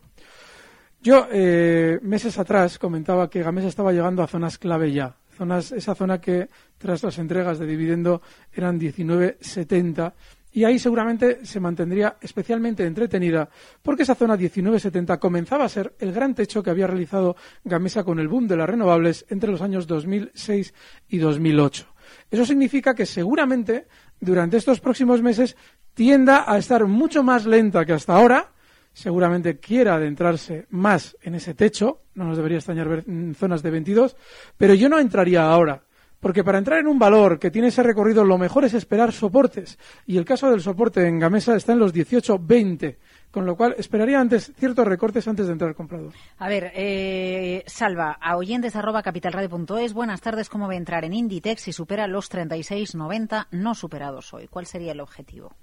Yo 1.02 1.26
eh, 1.33 1.99
meses 2.02 2.38
atrás 2.38 2.78
comentaba 2.78 3.30
que 3.30 3.42
Gamesa 3.42 3.69
estaba 3.69 3.92
llegando 3.92 4.23
a 4.23 4.26
zonas 4.26 4.59
clave 4.59 4.92
ya. 4.92 5.16
Esa 5.59 5.95
zona 5.95 6.21
que 6.21 6.49
tras 6.76 7.02
las 7.02 7.19
entregas 7.19 7.59
de 7.59 7.66
dividendo 7.66 8.21
eran 8.52 8.78
19.70 8.78 10.12
y 10.52 10.64
ahí 10.64 10.78
seguramente 10.78 11.47
se 11.47 11.61
mantendría 11.61 12.16
especialmente 12.21 12.85
entretenida 12.85 13.49
porque 13.80 14.02
esa 14.02 14.14
zona 14.14 14.37
1970 14.37 15.19
comenzaba 15.19 15.64
a 15.64 15.71
ser 15.71 15.95
el 15.99 16.12
gran 16.12 16.35
techo 16.35 16.62
que 16.62 16.69
había 16.69 16.87
realizado 16.87 17.37
Gamesa 17.64 18.04
con 18.04 18.19
el 18.19 18.28
boom 18.28 18.49
de 18.49 18.59
las 18.59 18.69
renovables 18.69 19.25
entre 19.30 19.50
los 19.50 19.62
años 19.62 19.87
2006 19.87 20.75
y 21.09 21.19
2008. 21.19 21.87
Eso 22.30 22.45
significa 22.45 22.95
que 22.95 23.07
seguramente 23.07 23.87
durante 24.21 24.59
estos 24.59 24.80
próximos 24.80 25.23
meses 25.23 25.57
tienda 25.95 26.45
a 26.47 26.59
estar 26.59 26.85
mucho 26.85 27.23
más 27.23 27.47
lenta 27.47 27.87
que 27.87 27.95
hasta 27.95 28.14
ahora, 28.14 28.52
seguramente 29.00 29.59
quiera 29.59 29.95
adentrarse 29.95 30.66
más 30.71 31.16
en 31.23 31.35
ese 31.35 31.54
techo, 31.54 32.02
no 32.14 32.25
nos 32.25 32.37
debería 32.37 32.59
extrañar 32.59 32.88
ver 32.88 33.04
en 33.09 33.35
zonas 33.35 33.62
de 33.62 33.71
22, 33.71 34.16
pero 34.59 34.75
yo 34.75 34.88
no 34.88 34.99
entraría 34.99 35.45
ahora 35.45 35.83
porque 36.21 36.45
para 36.45 36.59
entrar 36.59 36.78
en 36.78 36.87
un 36.87 36.99
valor 36.99 37.38
que 37.38 37.50
tiene 37.50 37.69
ese 37.69 37.83
recorrido, 37.83 38.25
lo 38.25 38.37
mejor 38.37 38.64
es 38.66 38.75
esperar 38.75 39.11
soportes. 39.11 39.78
Y 40.07 40.19
el 40.19 40.26
caso 40.26 40.50
del 40.50 40.61
soporte 40.61 41.07
en 41.07 41.19
Gamesa 41.19 41.57
está 41.57 41.73
en 41.73 41.78
los 41.78 41.95
18-20, 41.95 42.99
con 43.30 43.47
lo 43.47 43.57
cual 43.57 43.75
esperaría 43.78 44.21
antes 44.21 44.52
ciertos 44.59 44.87
recortes 44.87 45.26
antes 45.26 45.47
de 45.47 45.52
entrar 45.52 45.71
al 45.71 45.75
comprador. 45.75 46.12
A 46.37 46.49
ver, 46.49 46.73
eh, 46.75 47.64
Salva, 47.66 48.19
a 48.21 48.37
oyentes 48.37 48.76
arroba 48.76 49.02
capitalradio.es, 49.02 49.95
buenas 49.95 50.21
tardes, 50.21 50.50
¿cómo 50.50 50.66
va 50.66 50.75
a 50.75 50.76
entrar 50.76 51.07
en 51.07 51.14
Inditex 51.14 51.62
si 51.62 51.73
supera 51.73 52.07
los 52.07 52.30
36,90 52.30 53.47
no 53.52 53.75
superados 53.75 54.35
hoy? 54.35 54.47
¿Cuál 54.47 54.66
sería 54.66 54.92
el 54.92 55.00
objetivo? 55.00 55.54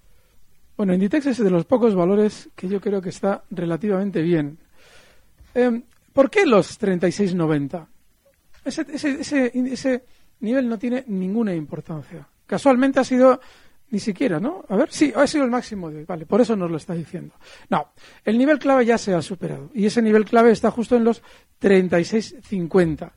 Bueno, 0.77 0.93
Inditex 0.93 1.25
es 1.25 1.37
de 1.39 1.49
los 1.49 1.65
pocos 1.65 1.95
valores 1.95 2.49
que 2.55 2.67
yo 2.67 2.79
creo 2.79 3.01
que 3.01 3.09
está 3.09 3.43
relativamente 3.49 4.21
bien. 4.21 4.59
Eh, 5.55 5.81
¿Por 6.13 6.29
qué 6.29 6.45
los 6.45 6.79
36,90? 6.79 7.87
Ese, 8.63 8.85
ese, 8.93 9.21
ese, 9.21 9.51
ese 9.55 10.03
nivel 10.39 10.69
no 10.69 10.77
tiene 10.77 11.03
ninguna 11.07 11.55
importancia. 11.55 12.27
Casualmente 12.45 12.99
ha 12.99 13.03
sido 13.03 13.41
ni 13.89 13.99
siquiera, 13.99 14.39
¿no? 14.39 14.65
A 14.69 14.75
ver, 14.75 14.91
sí, 14.91 15.11
ha 15.15 15.25
sido 15.25 15.45
el 15.45 15.49
máximo 15.51 15.89
de 15.89 15.99
hoy. 15.99 16.05
Vale, 16.05 16.25
por 16.25 16.41
eso 16.41 16.55
nos 16.55 16.69
lo 16.69 16.77
está 16.77 16.93
diciendo. 16.93 17.33
No, 17.69 17.93
el 18.23 18.37
nivel 18.37 18.59
clave 18.59 18.85
ya 18.85 18.97
se 18.97 19.13
ha 19.15 19.21
superado. 19.21 19.71
Y 19.73 19.85
ese 19.85 20.01
nivel 20.01 20.25
clave 20.25 20.51
está 20.51 20.69
justo 20.69 20.95
en 20.95 21.03
los 21.03 21.23
36.50. 21.59 23.11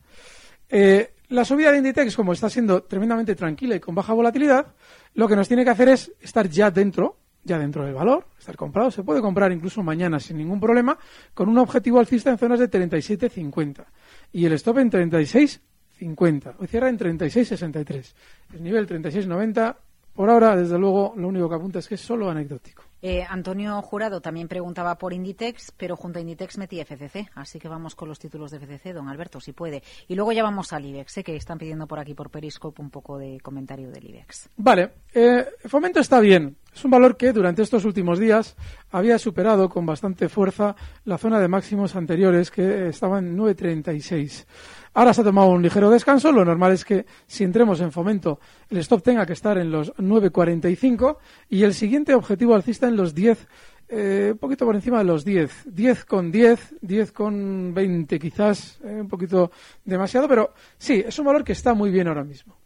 Eh, 0.69 1.13
la 1.29 1.45
subida 1.45 1.71
de 1.71 1.77
Inditex, 1.77 2.15
como 2.15 2.33
está 2.33 2.49
siendo 2.49 2.83
tremendamente 2.83 3.35
tranquila 3.35 3.75
y 3.75 3.79
con 3.79 3.93
baja 3.93 4.13
volatilidad, 4.13 4.73
lo 5.13 5.27
que 5.27 5.35
nos 5.35 5.47
tiene 5.47 5.63
que 5.63 5.69
hacer 5.69 5.89
es 5.89 6.11
estar 6.21 6.49
ya 6.49 6.71
dentro, 6.71 7.17
ya 7.43 7.57
dentro 7.59 7.85
del 7.85 7.93
valor, 7.93 8.25
estar 8.37 8.55
comprado. 8.55 8.91
Se 8.91 9.03
puede 9.03 9.21
comprar 9.21 9.51
incluso 9.51 9.83
mañana 9.83 10.19
sin 10.19 10.37
ningún 10.37 10.59
problema, 10.59 10.97
con 11.33 11.49
un 11.49 11.57
objetivo 11.57 11.99
alcista 11.99 12.29
en 12.29 12.37
zonas 12.37 12.59
de 12.59 12.69
37.50. 12.69 13.85
Y 14.33 14.45
el 14.45 14.53
stop 14.53 14.79
en 14.79 14.89
36 14.89 15.61
50. 16.01 16.55
Hoy 16.57 16.67
cierra 16.67 16.89
en 16.89 16.97
36.63. 16.97 18.13
El 18.53 18.63
nivel 18.63 18.87
36.90, 18.87 19.75
por 20.15 20.29
ahora, 20.29 20.55
desde 20.55 20.77
luego, 20.77 21.13
lo 21.15 21.27
único 21.27 21.47
que 21.47 21.55
apunta 21.55 21.79
es 21.79 21.87
que 21.87 21.95
es 21.95 22.01
solo 22.01 22.29
anecdótico. 22.29 22.83
Eh, 23.03 23.25
Antonio 23.27 23.81
Jurado 23.81 24.21
también 24.21 24.47
preguntaba 24.47 24.95
por 24.95 25.13
Inditex, 25.13 25.71
pero 25.77 25.95
junto 25.95 26.19
a 26.19 26.21
Inditex 26.21 26.57
metí 26.57 26.79
FCC. 26.79 27.29
Así 27.35 27.59
que 27.59 27.67
vamos 27.67 27.95
con 27.95 28.09
los 28.09 28.19
títulos 28.19 28.51
de 28.51 28.59
FCC, 28.59 28.93
don 28.93 29.09
Alberto, 29.09 29.39
si 29.39 29.53
puede. 29.53 29.83
Y 30.07 30.15
luego 30.15 30.31
ya 30.31 30.43
vamos 30.43 30.73
al 30.73 30.85
IBEX, 30.85 31.11
sé 31.11 31.23
que 31.23 31.35
están 31.35 31.57
pidiendo 31.57 31.87
por 31.87 31.99
aquí, 31.99 32.13
por 32.13 32.29
Periscope, 32.29 32.81
un 32.81 32.89
poco 32.89 33.17
de 33.17 33.39
comentario 33.39 33.89
del 33.91 34.07
IBEX. 34.09 34.49
Vale, 34.57 34.91
eh, 35.13 35.45
Fomento 35.65 35.99
está 35.99 36.19
bien. 36.19 36.57
Es 36.73 36.85
un 36.85 36.91
valor 36.91 37.17
que 37.17 37.33
durante 37.33 37.61
estos 37.61 37.83
últimos 37.83 38.17
días 38.17 38.55
había 38.91 39.19
superado 39.19 39.67
con 39.67 39.85
bastante 39.85 40.29
fuerza 40.29 40.75
la 41.03 41.17
zona 41.17 41.39
de 41.39 41.47
máximos 41.47 41.95
anteriores 41.95 42.49
que 42.49 42.87
estaban 42.87 43.27
en 43.27 43.35
936. 43.35 44.47
Ahora 44.93 45.13
se 45.13 45.21
ha 45.21 45.23
tomado 45.23 45.49
un 45.49 45.61
ligero 45.61 45.89
descanso. 45.89 46.31
Lo 46.31 46.45
normal 46.45 46.71
es 46.71 46.85
que 46.85 47.05
si 47.27 47.43
entremos 47.43 47.81
en 47.81 47.91
fomento, 47.91 48.39
el 48.69 48.77
stop 48.77 49.03
tenga 49.03 49.25
que 49.25 49.33
estar 49.33 49.57
en 49.57 49.69
los 49.69 49.93
9.45 49.95 51.17
y 51.49 51.63
el 51.63 51.73
siguiente 51.73 52.13
objetivo 52.13 52.55
alcista 52.55 52.87
en 52.87 52.95
los 52.95 53.13
10, 53.13 53.47
eh, 53.89 54.29
un 54.31 54.37
poquito 54.37 54.65
por 54.65 54.75
encima 54.75 54.99
de 54.99 55.03
los 55.05 55.25
10. 55.25 55.65
10 55.65 56.05
con 56.05 56.31
10, 56.31 56.75
10 56.81 57.11
con 57.11 57.73
20 57.73 58.17
quizás, 58.19 58.79
eh, 58.83 59.01
un 59.01 59.09
poquito 59.09 59.51
demasiado, 59.83 60.27
pero 60.27 60.53
sí, 60.77 61.03
es 61.05 61.19
un 61.19 61.25
valor 61.25 61.43
que 61.43 61.51
está 61.51 61.73
muy 61.73 61.91
bien 61.91 62.07
ahora 62.07 62.23
mismo. 62.23 62.57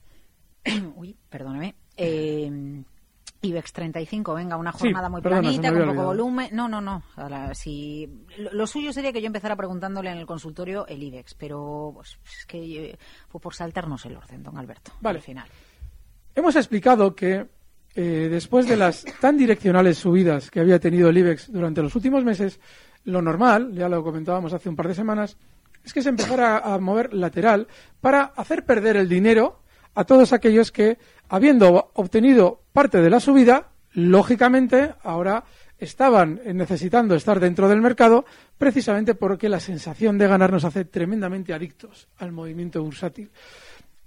Uy, 0.95 1.15
perdóname. 1.29 1.75
Eh, 1.97 2.83
IBEX 3.45 3.73
35, 3.73 4.33
venga, 4.33 4.57
una 4.57 4.71
jornada 4.71 5.09
muy 5.09 5.21
planita, 5.21 5.71
con 5.71 5.87
poco 5.87 6.03
volumen. 6.05 6.49
No, 6.51 6.67
no, 6.67 6.81
no. 6.81 7.03
si, 7.53 8.25
lo, 8.37 8.67
suyo 8.67 8.91
sería 8.91 9.13
que 9.13 9.21
yo 9.21 9.27
empezara 9.27 9.55
preguntándole 9.55 10.11
en 10.11 10.17
el 10.17 10.25
consultorio 10.25 10.85
el 10.87 11.01
IBEX, 11.03 11.33
pero 11.35 11.91
pues, 11.95 12.17
es 12.25 12.45
que 12.45 12.89
eh, 12.89 12.97
fue 13.27 13.39
por 13.39 13.53
saltarnos 13.53 14.05
el 14.05 14.17
orden, 14.17 14.43
don 14.43 14.57
Alberto. 14.57 14.91
Vale. 15.01 15.19
Al 15.19 15.23
final. 15.23 15.47
Hemos 16.35 16.55
explicado 16.55 17.15
que 17.15 17.47
eh, 17.95 18.27
después 18.29 18.67
de 18.67 18.75
las 18.75 19.05
tan 19.21 19.37
direccionales 19.37 19.97
subidas 19.97 20.51
que 20.51 20.59
había 20.59 20.79
tenido 20.79 21.09
el 21.09 21.17
IBEX 21.17 21.51
durante 21.51 21.81
los 21.81 21.95
últimos 21.95 22.25
meses, 22.25 22.59
lo 23.05 23.21
normal, 23.21 23.71
ya 23.73 23.87
lo 23.87 24.03
comentábamos 24.03 24.51
hace 24.51 24.67
un 24.67 24.75
par 24.75 24.89
de 24.89 24.95
semanas, 24.95 25.37
es 25.83 25.93
que 25.93 26.01
se 26.01 26.09
empezara 26.09 26.57
a 26.57 26.77
mover 26.79 27.13
lateral 27.13 27.67
para 28.01 28.23
hacer 28.35 28.65
perder 28.65 28.97
el 28.97 29.07
dinero 29.07 29.61
a 29.93 30.03
todos 30.03 30.33
aquellos 30.33 30.71
que, 30.71 30.97
habiendo 31.29 31.91
obtenido 31.93 32.61
parte 32.73 33.01
de 33.01 33.09
la 33.09 33.19
subida, 33.19 33.69
lógicamente 33.93 34.93
ahora 35.03 35.43
estaban 35.77 36.41
necesitando 36.53 37.15
estar 37.15 37.39
dentro 37.39 37.67
del 37.67 37.81
mercado 37.81 38.25
precisamente 38.57 39.15
porque 39.15 39.49
la 39.49 39.59
sensación 39.59 40.17
de 40.17 40.27
ganar 40.27 40.51
nos 40.51 40.63
hace 40.63 40.85
tremendamente 40.85 41.53
adictos 41.53 42.07
al 42.17 42.31
movimiento 42.31 42.81
bursátil. 42.81 43.29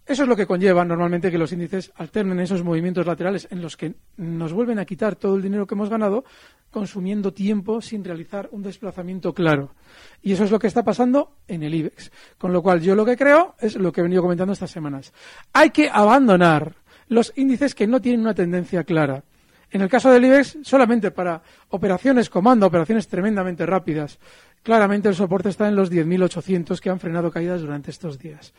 Eso 0.08 0.22
es 0.22 0.28
lo 0.28 0.37
que 0.37 0.46
conlleva 0.46 0.87
normalmente 0.87 1.30
que 1.30 1.37
los 1.37 1.52
índices 1.52 1.92
alternen 1.96 2.40
esos 2.40 2.64
movimientos 2.64 3.06
laterales 3.06 3.46
en 3.50 3.60
los 3.60 3.76
que 3.76 3.94
nos 4.16 4.54
vuelven 4.54 4.78
a 4.78 4.87
quitar 4.87 5.16
todo 5.16 5.37
el 5.37 5.42
dinero 5.42 5.66
que 5.66 5.75
hemos 5.75 5.90
ganado 5.90 6.25
consumiendo 6.70 7.34
tiempo 7.34 7.82
sin 7.82 8.02
realizar 8.02 8.48
un 8.52 8.62
desplazamiento 8.62 9.34
claro. 9.34 9.75
Y 10.22 10.32
eso 10.32 10.44
es 10.44 10.50
lo 10.50 10.58
que 10.58 10.66
está 10.66 10.82
pasando 10.82 11.37
en 11.46 11.62
el 11.62 11.75
IBEX. 11.75 12.10
Con 12.38 12.54
lo 12.54 12.62
cual 12.62 12.80
yo 12.80 12.94
lo 12.94 13.04
que 13.04 13.18
creo 13.18 13.54
es 13.60 13.76
lo 13.76 13.92
que 13.92 14.00
he 14.00 14.02
venido 14.02 14.22
comentando 14.22 14.54
estas 14.54 14.70
semanas. 14.70 15.12
Hay 15.52 15.68
que 15.68 15.90
abandonar 15.90 16.76
los 17.08 17.32
índices 17.36 17.74
que 17.74 17.86
no 17.86 18.00
tienen 18.00 18.20
una 18.20 18.34
tendencia 18.34 18.84
clara. 18.84 19.24
En 19.70 19.82
el 19.82 19.88
caso 19.88 20.10
del 20.10 20.24
IBEX, 20.24 20.58
solamente 20.62 21.10
para 21.10 21.42
operaciones 21.68 22.30
comando, 22.30 22.66
operaciones 22.66 23.06
tremendamente 23.06 23.66
rápidas. 23.66 24.18
Claramente 24.62 25.08
el 25.08 25.14
soporte 25.14 25.50
está 25.50 25.68
en 25.68 25.76
los 25.76 25.92
10.800 25.92 26.80
que 26.80 26.90
han 26.90 27.00
frenado 27.00 27.30
caídas 27.30 27.60
durante 27.60 27.90
estos 27.90 28.18
días. 28.18 28.54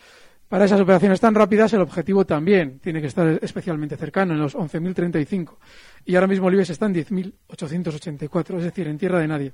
Para 0.47 0.65
esas 0.65 0.81
operaciones 0.81 1.19
tan 1.19 1.35
rápidas, 1.35 1.73
el 1.73 1.81
objetivo 1.81 2.25
también 2.25 2.79
tiene 2.79 3.01
que 3.01 3.07
estar 3.07 3.39
especialmente 3.41 3.97
cercano, 3.97 4.33
en 4.33 4.39
los 4.39 4.55
11.035. 4.55 5.57
Y 6.05 6.15
ahora 6.15 6.27
mismo 6.27 6.47
el 6.47 6.55
IBEX 6.55 6.71
está 6.71 6.87
en 6.87 6.95
10.884, 6.95 8.57
es 8.57 8.63
decir, 8.63 8.87
en 8.87 8.97
tierra 8.97 9.19
de 9.19 9.27
nadie. 9.27 9.53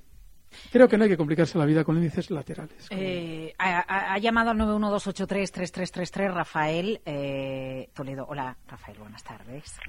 Creo 0.72 0.88
que 0.88 0.98
no 0.98 1.04
hay 1.04 1.10
que 1.10 1.18
complicarse 1.18 1.58
la 1.58 1.66
vida 1.66 1.84
con 1.84 1.98
índices 1.98 2.32
laterales. 2.32 2.88
Eh, 2.90 3.54
ha, 3.58 4.18
llamado 4.20 4.52
al 4.52 4.58
912833333 4.58 6.34
Rafael 6.34 7.02
eh, 7.06 7.65
Toledo. 7.94 8.26
Hola, 8.28 8.56
Rafael, 8.70 8.98
buenas 8.98 9.24
tardes. 9.24 9.80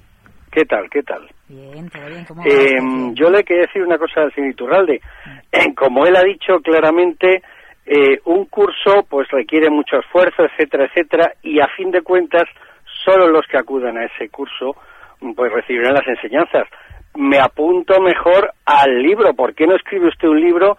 ¿Qué 0.51 0.65
tal? 0.65 0.89
¿Qué 0.89 1.03
tal? 1.03 1.27
Bien, 1.47 1.89
todo 1.89 2.07
bien. 2.07 2.25
¿Cómo 2.25 2.43
eh, 2.43 2.79
yo 3.13 3.29
le 3.29 3.43
quería 3.43 3.63
decir 3.63 3.83
una 3.83 3.97
cosa 3.97 4.21
al 4.21 4.33
señor 4.33 4.51
Iturralde. 4.51 5.01
Mm. 5.25 5.73
Como 5.75 6.05
él 6.05 6.15
ha 6.15 6.23
dicho 6.23 6.59
claramente, 6.63 7.41
eh, 7.85 8.19
un 8.25 8.45
curso 8.45 9.05
pues 9.09 9.27
requiere 9.29 9.69
mucho 9.69 9.97
esfuerzo, 9.99 10.43
etcétera, 10.43 10.85
etcétera, 10.85 11.33
y 11.43 11.59
a 11.59 11.67
fin 11.75 11.91
de 11.91 12.01
cuentas 12.01 12.43
solo 13.05 13.27
los 13.27 13.45
que 13.47 13.57
acudan 13.57 13.97
a 13.97 14.05
ese 14.05 14.29
curso 14.29 14.75
pues 15.35 15.51
recibirán 15.51 15.93
las 15.93 16.07
enseñanzas. 16.07 16.67
Me 17.15 17.39
apunto 17.39 17.99
mejor 17.99 18.51
al 18.65 19.01
libro. 19.01 19.33
¿Por 19.33 19.55
qué 19.55 19.65
no 19.65 19.75
escribe 19.75 20.07
usted 20.07 20.27
un 20.27 20.39
libro 20.39 20.77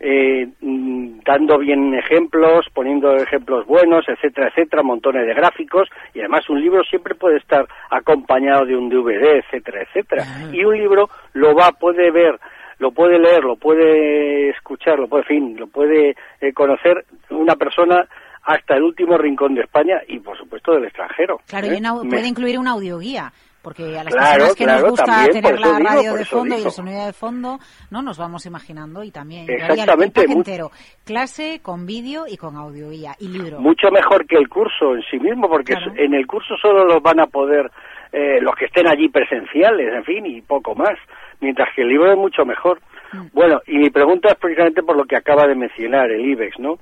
eh, 0.00 0.48
mm, 0.60 1.20
dando 1.24 1.58
bien 1.58 1.94
ejemplos, 1.94 2.66
poniendo 2.72 3.14
ejemplos 3.16 3.66
buenos, 3.66 4.08
etcétera, 4.08 4.48
etcétera, 4.48 4.82
montones 4.82 5.26
de 5.26 5.34
gráficos 5.34 5.88
y 6.14 6.20
además 6.20 6.48
un 6.48 6.60
libro 6.60 6.82
siempre 6.84 7.14
puede 7.14 7.36
estar 7.36 7.66
acompañado 7.90 8.64
de 8.64 8.76
un 8.76 8.88
DVD, 8.88 9.42
etcétera, 9.44 9.82
etcétera. 9.82 10.24
Y 10.52 10.64
un 10.64 10.76
libro 10.76 11.10
lo 11.34 11.54
va, 11.54 11.72
puede 11.72 12.10
ver 12.10 12.38
lo 12.78 12.92
puede 12.92 13.18
leer, 13.18 13.44
lo 13.44 13.56
puede 13.56 14.48
escuchar, 14.48 14.98
lo 14.98 15.06
puede, 15.06 15.24
fin, 15.24 15.54
lo 15.58 15.66
puede 15.66 16.16
eh, 16.40 16.52
conocer 16.54 17.04
una 17.28 17.54
persona 17.54 18.08
hasta 18.42 18.74
el 18.76 18.82
último 18.82 19.18
rincón 19.18 19.54
de 19.54 19.60
España 19.60 20.00
y, 20.08 20.18
por 20.18 20.36
supuesto, 20.38 20.72
del 20.72 20.84
extranjero. 20.84 21.40
Claro, 21.46 21.66
y 21.66 21.76
¿eh? 21.76 22.08
puede 22.08 22.26
incluir 22.26 22.58
una 22.58 22.70
audioguía 22.70 23.30
Porque 23.62 23.82
a 23.98 24.04
las 24.04 24.14
Claro, 24.14 24.30
personas 24.30 24.54
que 24.56 24.64
claro, 24.64 24.80
nos 24.80 24.90
gusta 24.90 25.04
también, 25.04 25.32
tener 25.42 25.60
la 25.60 25.66
digo, 25.66 25.78
radio 25.90 26.14
de 26.14 26.24
fondo 26.24 26.58
y 26.58 26.62
el 26.62 26.70
sonido 26.70 27.04
de 27.06 27.12
fondo, 27.12 27.58
no 27.90 28.00
nos 28.02 28.16
vamos 28.16 28.46
imaginando 28.46 29.02
y 29.04 29.10
también 29.10 29.44
el 29.50 29.60
Exactamente, 29.60 30.26
mu- 30.26 30.38
entero. 30.38 30.70
Clase 31.04 31.60
con 31.62 31.84
vídeo 31.84 32.24
y 32.26 32.38
con 32.38 32.56
audio 32.56 32.88
guía 32.88 33.14
y 33.20 33.28
libro. 33.28 33.60
mucho 33.60 33.90
mejor 33.90 34.26
que 34.26 34.36
el 34.36 34.48
curso 34.48 34.94
en 34.94 35.02
sí 35.10 35.18
mismo, 35.18 35.46
porque 35.48 35.74
Claro. 35.74 35.92
en 35.96 36.14
el 36.14 36.26
curso 36.26 36.54
solo 36.56 36.86
los 36.86 37.02
van 37.02 37.20
a 37.20 37.26
poder 37.26 37.70
eh, 38.12 38.40
los 38.40 38.54
que 38.56 38.64
estén 38.64 38.88
allí 38.88 39.08
presenciales, 39.08 39.94
en 39.94 40.04
fin, 40.04 40.26
y 40.26 40.40
poco 40.40 40.74
más, 40.74 40.98
mientras 41.40 41.68
que 41.76 41.82
el 41.82 41.88
libro 41.88 42.10
es 42.10 42.16
mucho 42.18 42.44
mejor. 42.44 42.80
Mm. 43.12 43.26
Bueno, 43.32 43.60
y 43.66 43.76
mi 43.78 43.90
pregunta 43.90 44.30
es 44.30 44.34
precisamente 44.36 44.82
por 44.82 44.96
lo 44.96 45.04
que 45.04 45.16
acaba 45.16 45.46
de 45.46 45.54
mencionar, 45.54 46.10
el 46.10 46.24
IBEX, 46.24 46.58
¿no? 46.58 46.78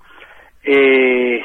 Eh, 0.65 1.43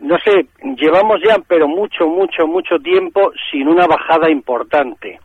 no 0.00 0.18
sé, 0.18 0.46
llevamos 0.76 1.20
ya, 1.24 1.36
pero 1.46 1.68
mucho, 1.68 2.06
mucho, 2.06 2.46
mucho 2.46 2.78
tiempo 2.78 3.32
sin 3.50 3.68
una 3.68 3.86
bajada 3.86 4.30
importante. 4.30 5.20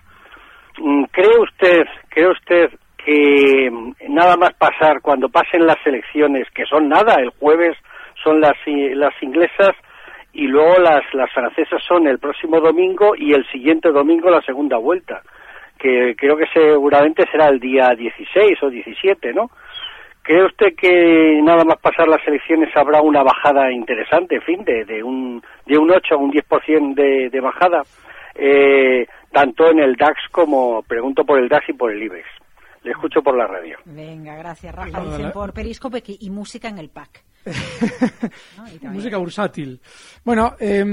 Mm, 0.77 1.03
¿Cree 1.11 1.39
usted, 1.39 1.85
cree 2.09 2.29
usted 2.29 2.69
que 3.03 3.71
nada 4.09 4.35
más 4.35 4.53
pasar 4.55 5.01
cuando 5.01 5.29
pasen 5.29 5.65
las 5.65 5.77
elecciones, 5.85 6.47
que 6.53 6.65
son 6.65 6.89
nada, 6.89 7.15
el 7.15 7.29
jueves 7.39 7.77
son 8.23 8.41
las, 8.41 8.55
las 8.65 9.13
inglesas 9.21 9.71
y 10.33 10.47
luego 10.47 10.77
las, 10.79 11.01
las 11.13 11.31
francesas 11.31 11.81
son 11.87 12.07
el 12.07 12.19
próximo 12.19 12.59
domingo 12.59 13.15
y 13.15 13.33
el 13.33 13.47
siguiente 13.49 13.89
domingo 13.91 14.29
la 14.29 14.41
segunda 14.41 14.77
vuelta, 14.77 15.21
que 15.79 16.15
creo 16.17 16.35
que 16.35 16.47
seguramente 16.53 17.23
será 17.31 17.47
el 17.47 17.59
día 17.59 17.89
16 17.97 18.61
o 18.61 18.69
17, 18.69 19.33
¿no? 19.33 19.49
¿Cree 20.27 20.43
usted 20.43 20.75
que 20.77 21.39
nada 21.41 21.63
más 21.63 21.77
pasar 21.77 22.05
las 22.09 22.19
elecciones 22.27 22.67
habrá 22.75 23.01
una 23.01 23.23
bajada 23.23 23.71
interesante, 23.71 24.35
en 24.35 24.41
fin, 24.41 24.65
de, 24.65 24.83
de, 24.83 25.01
un, 25.01 25.41
de 25.65 25.77
un 25.77 25.89
8 25.89 26.15
a 26.15 26.17
un 26.17 26.33
10% 26.33 26.95
de, 26.95 27.29
de 27.29 27.39
bajada, 27.39 27.83
eh, 28.35 29.07
tanto 29.31 29.71
en 29.71 29.79
el 29.79 29.95
DAX 29.95 30.19
como, 30.29 30.83
pregunto 30.83 31.23
por 31.23 31.39
el 31.39 31.47
DAX 31.47 31.69
y 31.69 31.73
por 31.73 31.93
el 31.93 32.03
IBEX? 32.03 32.25
Le 32.83 32.91
escucho 32.91 33.21
por 33.21 33.37
la 33.37 33.47
radio. 33.47 33.77
Venga, 33.85 34.35
gracias, 34.35 34.75
Rafa. 34.75 34.99
Dicen 34.99 35.31
por 35.31 35.53
Periscope 35.53 36.01
que, 36.01 36.17
y 36.19 36.29
música 36.29 36.67
en 36.67 36.79
el 36.79 36.89
pack. 36.89 37.23
Música 38.81 39.15
bursátil. 39.15 39.79
Bueno, 40.25 40.55
eh, 40.59 40.83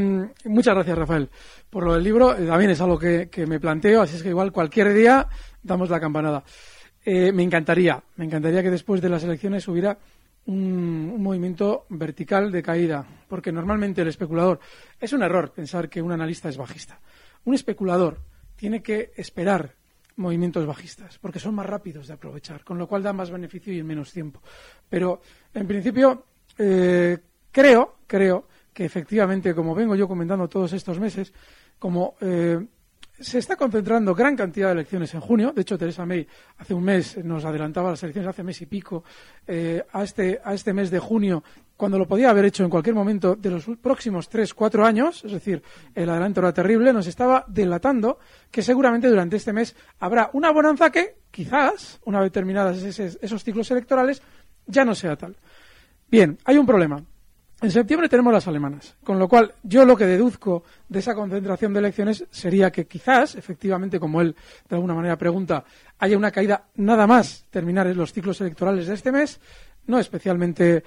muchas 0.45 0.75
gracias, 0.77 0.97
Rafael, 0.97 1.29
por 1.69 1.85
lo 1.85 1.95
del 1.95 2.05
libro. 2.05 2.37
Eh, 2.37 2.47
también 2.47 2.71
es 2.71 2.81
algo 2.81 2.97
que, 2.97 3.29
que 3.29 3.47
me 3.47 3.59
planteo, 3.59 4.03
así 4.03 4.15
es 4.15 4.23
que 4.23 4.29
igual 4.29 4.53
cualquier 4.53 4.95
día 4.95 5.27
damos 5.61 5.91
la 5.91 5.99
campanada. 5.99 6.45
Eh, 7.05 7.33
me 7.33 7.43
encantaría, 7.43 8.03
me 8.17 8.25
encantaría 8.25 8.63
que 8.63 8.71
después 8.71 9.03
de 9.03 9.11
las 9.11 9.23
elecciones 9.25 9.69
hubiera 9.69 9.99
un, 10.47 11.23
movimiento 11.23 11.85
vertical 11.91 12.51
de 12.51 12.63
caída, 12.63 13.07
porque 13.29 13.53
normalmente 13.53 14.03
el 14.03 14.09
especulador 14.09 14.59
es 14.99 15.13
un 15.13 15.23
error 15.23 15.53
pensar 15.53 15.89
que 15.89 16.01
un 16.01 16.13
analista 16.13 16.49
es 16.49 16.57
bajista. 16.57 16.99
Un 17.45 17.55
especulador 17.55 18.19
tiene 18.57 18.83
que 18.83 19.13
esperar 19.17 19.75
movimientos 20.17 20.65
bajistas, 20.65 21.19
porque 21.19 21.41
son 21.41 21.55
más 21.55 21.67
rápidos 21.67 22.07
de 22.07 22.15
aprovechar, 22.15 22.65
con 22.65 22.79
lo 22.79 22.87
cual 22.87 23.03
da 23.03 23.13
más 23.13 23.31
beneficio 23.31 23.73
y 23.73 23.81
en 23.81 23.87
menos 23.87 24.13
tiempo. 24.13 24.41
Pero, 24.89 25.21
en 25.53 25.67
principio, 25.67 26.25
eh, 26.57 27.19
creo, 27.51 27.97
creo 28.07 28.47
que 28.73 28.85
efectivamente, 28.85 29.55
como 29.55 29.75
vengo 29.75 29.95
yo 29.95 30.09
comentando 30.09 30.49
todos 30.49 30.73
estos 30.73 30.99
meses, 30.99 31.33
como 31.79 32.15
eh, 32.21 32.65
se 33.19 33.39
está 33.39 33.57
concentrando 33.57 34.15
gran 34.15 34.37
cantidad 34.37 34.69
de 34.69 34.73
elecciones 34.75 35.15
en 35.15 35.21
junio. 35.21 35.53
De 35.53 35.63
hecho, 35.63 35.79
Teresa 35.79 36.05
May 36.05 36.27
hace 36.59 36.75
un 36.75 36.83
mes 36.83 37.17
nos 37.25 37.45
adelantaba 37.45 37.91
las 37.91 38.03
elecciones, 38.03 38.29
hace 38.29 38.43
mes 38.43 38.61
y 38.63 38.67
pico, 38.67 39.05
eh, 39.47 39.85
a, 39.93 40.03
este, 40.03 40.41
a 40.45 40.55
este 40.55 40.73
mes 40.73 40.91
de 40.91 40.99
junio, 40.99 41.45
cuando 41.77 41.99
lo 41.99 42.07
podía 42.07 42.31
haber 42.31 42.45
hecho 42.47 42.65
en 42.65 42.71
cualquier 42.71 42.95
momento 42.95 43.37
de 43.37 43.51
los 43.51 43.65
próximos 43.81 44.29
tres, 44.29 44.55
cuatro 44.55 44.85
años, 44.85 45.25
es 45.25 45.33
decir, 45.33 45.63
el 45.95 46.09
adelanto 46.09 46.41
era 46.41 46.53
terrible, 46.53 46.93
nos 46.93 47.07
estaba 47.07 47.45
delatando 47.49 48.19
que 48.51 48.63
seguramente 48.63 49.09
durante 49.09 49.37
este 49.37 49.53
mes 49.53 49.75
habrá 49.99 50.31
una 50.33 50.51
bonanza 50.51 50.91
que, 50.91 51.17
quizás, 51.31 52.01
una 52.05 52.21
vez 52.21 52.33
terminadas 52.33 52.83
esos 52.83 53.45
ciclos 53.45 53.71
electorales, 53.71 54.23
ya 54.67 54.85
no 54.85 54.95
sea 54.95 55.17
tal. 55.17 55.37
Bien, 56.09 56.39
hay 56.45 56.59
un 56.59 56.67
problema. 56.67 57.03
En 57.63 57.71
septiembre 57.71 58.09
tenemos 58.09 58.33
las 58.33 58.47
alemanas, 58.47 58.97
con 59.05 59.19
lo 59.19 59.29
cual 59.29 59.55
yo 59.63 59.85
lo 59.85 59.97
que 59.97 60.07
deduzco 60.07 60.65
de 60.89 60.99
esa 60.99 61.15
concentración 61.15 61.73
de 61.73 61.79
elecciones 61.79 62.25
sería 62.31 62.71
que 62.71 62.87
quizás, 62.87 63.37
efectivamente, 63.37 64.01
como 64.01 64.21
él 64.21 64.35
de 64.69 64.77
alguna 64.77 64.95
manera 64.95 65.17
pregunta, 65.17 65.65
haya 65.99 66.19
una 66.19 66.31
caída 66.31 66.65
nada 66.77 67.07
más 67.07 67.47
terminar 67.51 67.87
los 67.87 68.13
ciclos 68.13 68.41
electorales 68.41 68.87
de 68.87 68.95
este 68.95 69.13
mes, 69.13 69.41
no 69.87 69.99
especialmente, 69.99 70.83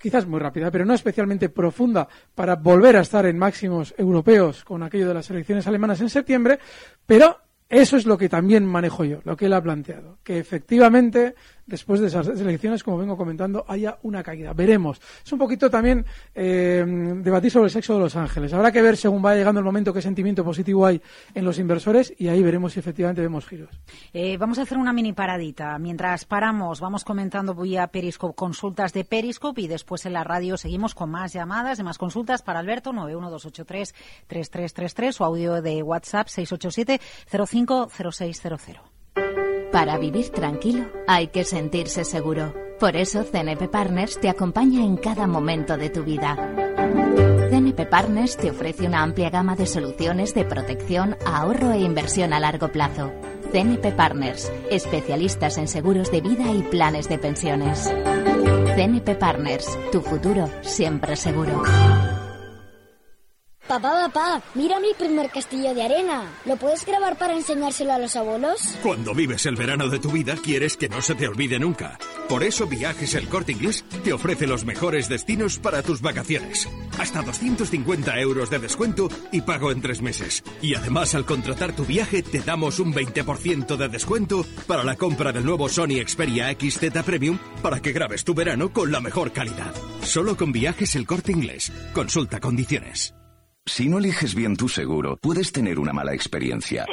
quizás 0.00 0.26
muy 0.26 0.40
rápida, 0.40 0.70
pero 0.70 0.84
no 0.84 0.94
especialmente 0.94 1.48
profunda 1.48 2.08
para 2.34 2.56
volver 2.56 2.96
a 2.96 3.02
estar 3.02 3.26
en 3.26 3.38
máximos 3.38 3.94
europeos 3.96 4.64
con 4.64 4.82
aquello 4.82 5.08
de 5.08 5.14
las 5.14 5.30
elecciones 5.30 5.66
alemanas 5.66 6.00
en 6.00 6.10
septiembre, 6.10 6.58
pero 7.06 7.38
eso 7.68 7.96
es 7.96 8.06
lo 8.06 8.16
que 8.16 8.28
también 8.28 8.64
manejo 8.64 9.04
yo, 9.04 9.20
lo 9.24 9.36
que 9.36 9.46
él 9.46 9.52
ha 9.52 9.62
planteado, 9.62 10.18
que 10.22 10.38
efectivamente 10.38 11.34
después 11.66 12.00
de 12.00 12.08
esas 12.08 12.28
elecciones, 12.28 12.82
como 12.82 12.98
vengo 12.98 13.16
comentando, 13.16 13.64
haya 13.68 13.98
una 14.02 14.22
caída. 14.22 14.52
Veremos. 14.52 15.00
Es 15.24 15.32
un 15.32 15.38
poquito 15.38 15.70
también 15.70 16.04
eh, 16.34 16.84
debatir 17.22 17.50
sobre 17.50 17.66
el 17.66 17.70
sexo 17.70 17.94
de 17.94 18.00
los 18.00 18.16
ángeles. 18.16 18.52
Habrá 18.52 18.72
que 18.72 18.82
ver 18.82 18.96
según 18.96 19.22
vaya 19.22 19.38
llegando 19.38 19.60
el 19.60 19.64
momento 19.64 19.92
qué 19.92 20.02
sentimiento 20.02 20.44
positivo 20.44 20.86
hay 20.86 21.00
en 21.34 21.44
los 21.44 21.58
inversores 21.58 22.12
y 22.16 22.28
ahí 22.28 22.42
veremos 22.42 22.72
si 22.72 22.80
efectivamente 22.80 23.20
vemos 23.20 23.46
giros. 23.46 23.70
Eh, 24.12 24.36
vamos 24.38 24.58
a 24.58 24.62
hacer 24.62 24.78
una 24.78 24.92
mini 24.92 25.12
paradita. 25.12 25.78
Mientras 25.78 26.24
paramos, 26.24 26.80
vamos 26.80 27.04
comentando 27.04 27.54
vía 27.54 27.86
Periscope 27.88 28.34
consultas 28.34 28.92
de 28.92 29.04
Periscope 29.04 29.62
y 29.62 29.68
después 29.68 30.06
en 30.06 30.12
la 30.12 30.24
radio 30.24 30.56
seguimos 30.56 30.94
con 30.94 31.10
más 31.10 31.32
llamadas 31.32 31.78
y 31.78 31.82
más 31.82 31.98
consultas 31.98 32.42
para 32.42 32.60
Alberto 32.60 32.92
912833333 32.92 35.20
o 35.20 35.24
audio 35.24 35.60
de 35.62 35.82
WhatsApp 35.82 36.28
687-050600. 36.28 38.95
Para 39.76 39.98
vivir 39.98 40.30
tranquilo 40.30 40.86
hay 41.06 41.26
que 41.26 41.44
sentirse 41.44 42.06
seguro. 42.06 42.54
Por 42.80 42.96
eso 42.96 43.24
CNP 43.24 43.68
Partners 43.68 44.18
te 44.18 44.30
acompaña 44.30 44.82
en 44.82 44.96
cada 44.96 45.26
momento 45.26 45.76
de 45.76 45.90
tu 45.90 46.02
vida. 46.02 46.34
CNP 47.50 47.84
Partners 47.84 48.38
te 48.38 48.50
ofrece 48.50 48.86
una 48.86 49.02
amplia 49.02 49.28
gama 49.28 49.54
de 49.54 49.66
soluciones 49.66 50.32
de 50.32 50.46
protección, 50.46 51.18
ahorro 51.26 51.72
e 51.72 51.80
inversión 51.80 52.32
a 52.32 52.40
largo 52.40 52.68
plazo. 52.68 53.12
CNP 53.52 53.92
Partners, 53.92 54.50
especialistas 54.70 55.58
en 55.58 55.68
seguros 55.68 56.10
de 56.10 56.22
vida 56.22 56.50
y 56.52 56.62
planes 56.62 57.10
de 57.10 57.18
pensiones. 57.18 57.92
CNP 58.76 59.14
Partners, 59.16 59.78
tu 59.92 60.00
futuro 60.00 60.48
siempre 60.62 61.16
seguro. 61.16 61.62
Papá, 63.68 64.08
papá, 64.08 64.42
mira 64.54 64.78
mi 64.78 64.94
primer 64.94 65.28
castillo 65.28 65.74
de 65.74 65.82
arena. 65.82 66.22
¿Lo 66.44 66.56
puedes 66.56 66.86
grabar 66.86 67.18
para 67.18 67.34
enseñárselo 67.34 67.92
a 67.92 67.98
los 67.98 68.14
abuelos? 68.14 68.60
Cuando 68.80 69.12
vives 69.12 69.44
el 69.46 69.56
verano 69.56 69.88
de 69.88 69.98
tu 69.98 70.12
vida, 70.12 70.36
quieres 70.36 70.76
que 70.76 70.88
no 70.88 71.02
se 71.02 71.16
te 71.16 71.26
olvide 71.26 71.58
nunca. 71.58 71.98
Por 72.28 72.44
eso 72.44 72.68
Viajes 72.68 73.14
El 73.14 73.28
Corte 73.28 73.52
Inglés 73.52 73.84
te 74.04 74.12
ofrece 74.12 74.46
los 74.46 74.64
mejores 74.64 75.08
destinos 75.08 75.58
para 75.58 75.82
tus 75.82 76.00
vacaciones. 76.00 76.68
Hasta 76.98 77.22
250 77.22 78.20
euros 78.20 78.50
de 78.50 78.60
descuento 78.60 79.08
y 79.32 79.40
pago 79.40 79.72
en 79.72 79.80
tres 79.80 80.00
meses. 80.00 80.44
Y 80.62 80.76
además, 80.76 81.16
al 81.16 81.24
contratar 81.24 81.74
tu 81.74 81.84
viaje, 81.84 82.22
te 82.22 82.40
damos 82.40 82.78
un 82.78 82.94
20% 82.94 83.76
de 83.76 83.88
descuento 83.88 84.46
para 84.68 84.84
la 84.84 84.94
compra 84.94 85.32
del 85.32 85.44
nuevo 85.44 85.68
Sony 85.68 86.06
Xperia 86.06 86.52
XZ 86.52 87.02
Premium 87.04 87.38
para 87.62 87.80
que 87.82 87.92
grabes 87.92 88.22
tu 88.22 88.32
verano 88.32 88.72
con 88.72 88.92
la 88.92 89.00
mejor 89.00 89.32
calidad. 89.32 89.74
Solo 90.02 90.36
con 90.36 90.52
Viajes 90.52 90.94
El 90.94 91.04
Corte 91.04 91.32
Inglés. 91.32 91.72
Consulta 91.92 92.38
condiciones. 92.38 93.15
Si 93.68 93.88
no 93.88 93.98
eliges 93.98 94.36
bien 94.36 94.56
tu 94.56 94.68
seguro, 94.68 95.16
puedes 95.16 95.50
tener 95.50 95.80
una 95.80 95.92
mala 95.92 96.14
experiencia. 96.14 96.86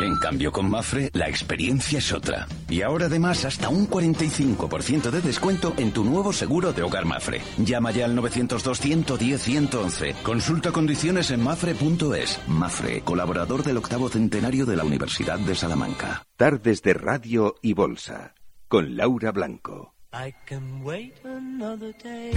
En 0.00 0.14
cambio, 0.16 0.52
con 0.52 0.70
Mafre, 0.70 1.10
la 1.12 1.28
experiencia 1.28 1.98
es 1.98 2.12
otra. 2.12 2.46
Y 2.68 2.82
ahora 2.82 3.06
además 3.06 3.44
hasta 3.44 3.68
un 3.68 3.88
45% 3.88 5.10
de 5.10 5.22
descuento 5.22 5.74
en 5.76 5.90
tu 5.92 6.04
nuevo 6.04 6.32
seguro 6.32 6.72
de 6.72 6.82
hogar 6.82 7.04
Mafre. 7.04 7.40
Llama 7.58 7.90
ya 7.90 8.04
al 8.04 8.16
902-110-111. 8.16 10.22
Consulta 10.22 10.70
condiciones 10.70 11.32
en 11.32 11.42
mafre.es. 11.42 12.40
Mafre, 12.46 13.00
colaborador 13.00 13.64
del 13.64 13.78
octavo 13.78 14.08
centenario 14.08 14.64
de 14.64 14.76
la 14.76 14.84
Universidad 14.84 15.40
de 15.40 15.56
Salamanca. 15.56 16.24
Tardes 16.36 16.80
de 16.82 16.94
Radio 16.94 17.56
y 17.60 17.72
Bolsa, 17.74 18.36
con 18.68 18.96
Laura 18.96 19.32
Blanco. 19.32 19.94
I 20.12 20.32
can 20.46 20.84
wait 20.84 21.14
another 21.24 21.92
day 22.02 22.32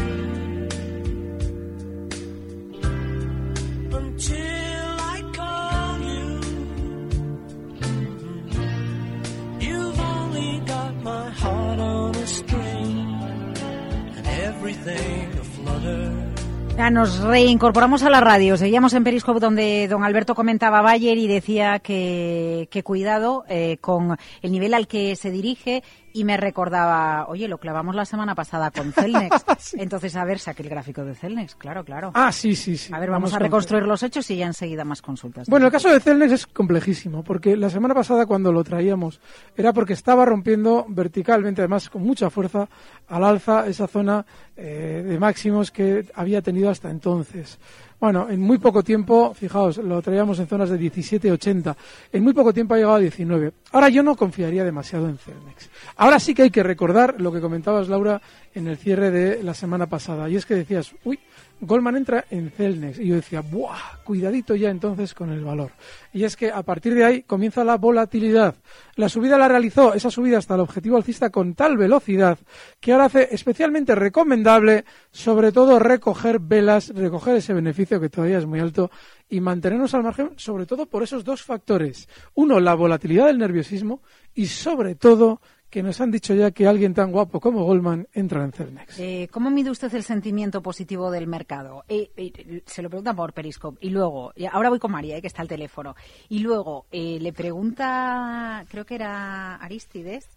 Ya 16.75 16.89
nos 16.89 17.19
reincorporamos 17.19 18.03
a 18.03 18.09
la 18.09 18.19
radio. 18.19 18.57
Seguíamos 18.57 18.93
en 18.93 19.03
Periscope 19.03 19.39
donde 19.39 19.87
don 19.87 20.03
Alberto 20.03 20.33
comentaba 20.33 20.81
Bayer 20.81 21.17
y 21.17 21.27
decía 21.27 21.79
que, 21.79 22.67
cuidado 22.83 23.45
eh, 23.47 23.77
con 23.79 24.17
el 24.41 24.51
nivel 24.51 24.73
al 24.73 24.87
que 24.87 25.15
se 25.15 25.29
dirige 25.29 25.83
y 26.13 26.23
me 26.23 26.37
recordaba, 26.37 27.25
oye, 27.27 27.47
lo 27.47 27.57
clavamos 27.57 27.95
la 27.95 28.05
semana 28.05 28.35
pasada 28.35 28.69
con 28.71 28.93
Celnex. 28.93 29.43
Entonces, 29.73 30.15
a 30.15 30.23
ver, 30.23 30.39
saque 30.39 30.61
el 30.63 30.69
gráfico 30.69 31.03
de 31.03 31.15
Celnex, 31.15 31.55
claro, 31.55 31.83
claro. 31.83 32.11
Ah, 32.13 32.31
sí, 32.31 32.55
sí, 32.55 32.77
sí. 32.77 32.93
A 32.93 32.99
ver, 32.99 33.09
vamos, 33.09 33.33
a 33.33 33.37
con- 33.37 33.43
reconstruir 33.45 33.83
los 33.83 34.03
hechos 34.03 34.29
y 34.31 34.37
ya 34.37 34.45
enseguida 34.45 34.85
más 34.85 35.01
consultas. 35.01 35.49
Bueno, 35.49 35.65
el 35.65 35.71
caso 35.71 35.89
de 35.89 35.99
Celnex 35.99 36.31
es 36.31 36.47
complejísimo, 36.47 37.23
porque 37.23 37.57
la 37.57 37.69
semana 37.69 37.93
pasada 37.95 38.25
cuando 38.25 38.51
lo 38.51 38.63
traíamos 38.63 39.19
era 39.57 39.73
porque 39.73 39.93
estaba 39.93 40.23
rompiendo 40.25 40.85
verticalmente, 40.87 41.61
además 41.61 41.89
con 41.89 42.03
mucha 42.03 42.29
fuerza, 42.29 42.69
al 43.07 43.23
alza 43.23 43.65
esa 43.67 43.87
zona 43.87 44.25
eh, 44.55 45.03
de 45.05 45.19
máximos 45.19 45.71
que 45.71 46.05
había 46.13 46.41
tenido 46.43 46.69
hasta 46.69 46.91
entonces. 46.91 47.57
Bueno, 47.99 48.29
en 48.29 48.41
muy 48.41 48.57
poco 48.57 48.83
tiempo, 48.83 49.33
fijaos, 49.33 49.77
lo 49.77 50.01
traíamos 50.01 50.39
en 50.39 50.47
zonas 50.47 50.69
de 50.69 50.79
17,80. 50.79 51.75
En 52.11 52.23
muy 52.23 52.33
poco 52.33 52.53
tiempo 52.53 52.73
ha 52.73 52.77
llegado 52.77 52.95
a 52.95 52.99
19. 52.99 53.53
Ahora 53.71 53.89
yo 53.89 54.03
no 54.03 54.15
confiaría 54.15 54.63
demasiado 54.63 55.07
en 55.07 55.17
Celnex. 55.17 55.69
Ahora 55.97 56.19
sí 56.19 56.33
que 56.33 56.43
hay 56.43 56.51
que 56.51 56.63
recordar 56.63 57.19
lo 57.19 57.31
que 57.31 57.41
comentabas, 57.41 57.87
Laura, 57.87 58.21
en 58.53 58.67
el 58.67 58.77
cierre 58.77 59.11
de 59.11 59.43
la 59.43 59.53
semana 59.53 59.87
pasada. 59.87 60.29
Y 60.29 60.35
es 60.35 60.45
que 60.45 60.55
decías, 60.55 60.93
uy, 61.05 61.19
Goldman 61.65 61.95
entra 61.95 62.25
en 62.29 62.51
Celnex. 62.51 62.99
Y 62.99 63.07
yo 63.07 63.15
decía, 63.15 63.41
¡buah! 63.41 64.03
Cuidadito 64.03 64.55
ya 64.55 64.69
entonces 64.69 65.13
con 65.13 65.29
el 65.29 65.43
valor. 65.43 65.71
Y 66.11 66.25
es 66.25 66.35
que 66.35 66.51
a 66.51 66.61
partir 66.63 66.93
de 66.93 67.05
ahí 67.05 67.23
comienza 67.23 67.63
la 67.63 67.77
volatilidad. 67.77 68.55
La 68.95 69.07
subida 69.07 69.37
la 69.37 69.47
realizó, 69.47 69.93
esa 69.93 70.11
subida 70.11 70.37
hasta 70.37 70.55
el 70.55 70.61
objetivo 70.61 70.97
alcista 70.97 71.29
con 71.29 71.55
tal 71.55 71.77
velocidad 71.77 72.37
que 72.79 72.91
ahora 72.91 73.05
hace 73.05 73.29
especialmente 73.31 73.95
recomendable, 73.95 74.83
sobre 75.11 75.51
todo, 75.51 75.79
recoger 75.79 76.39
velas, 76.39 76.89
recoger 76.89 77.37
ese 77.37 77.53
beneficio 77.53 77.99
que 77.99 78.09
todavía 78.09 78.39
es 78.39 78.45
muy 78.45 78.59
alto 78.59 78.91
y 79.29 79.39
mantenernos 79.39 79.93
al 79.93 80.03
margen, 80.03 80.31
sobre 80.35 80.65
todo 80.65 80.85
por 80.85 81.01
esos 81.01 81.23
dos 81.23 81.41
factores. 81.41 82.09
Uno, 82.35 82.59
la 82.59 82.75
volatilidad 82.75 83.27
del 83.27 83.39
nerviosismo 83.39 84.01
y, 84.35 84.47
sobre 84.47 84.95
todo, 84.95 85.41
que 85.73 85.81
nos 85.81 85.99
han 86.01 86.11
dicho 86.11 86.35
ya 86.35 86.51
que 86.51 86.67
alguien 86.67 86.93
tan 86.93 87.11
guapo 87.11 87.39
como 87.39 87.63
Goldman 87.63 88.07
entra 88.13 88.43
en 88.43 88.51
Celnex. 88.51 88.99
Eh, 88.99 89.27
¿Cómo 89.31 89.49
mide 89.49 89.71
usted 89.71 89.91
el 89.95 90.03
sentimiento 90.03 90.61
positivo 90.61 91.09
del 91.09 91.25
mercado? 91.25 91.83
Eh, 91.87 92.11
eh, 92.15 92.61
se 92.63 92.83
lo 92.83 92.89
pregunta 92.89 93.15
por 93.15 93.33
Periscope. 93.33 93.83
Y 93.83 93.89
luego, 93.89 94.33
ahora 94.51 94.69
voy 94.69 94.77
con 94.77 94.91
María, 94.91 95.19
que 95.19 95.25
está 95.25 95.41
al 95.41 95.47
teléfono. 95.47 95.95
Y 96.29 96.39
luego 96.41 96.85
le 96.91 97.33
pregunta, 97.33 98.63
creo 98.69 98.85
que 98.85 98.93
era 98.93 99.55
Aristides, 99.55 100.29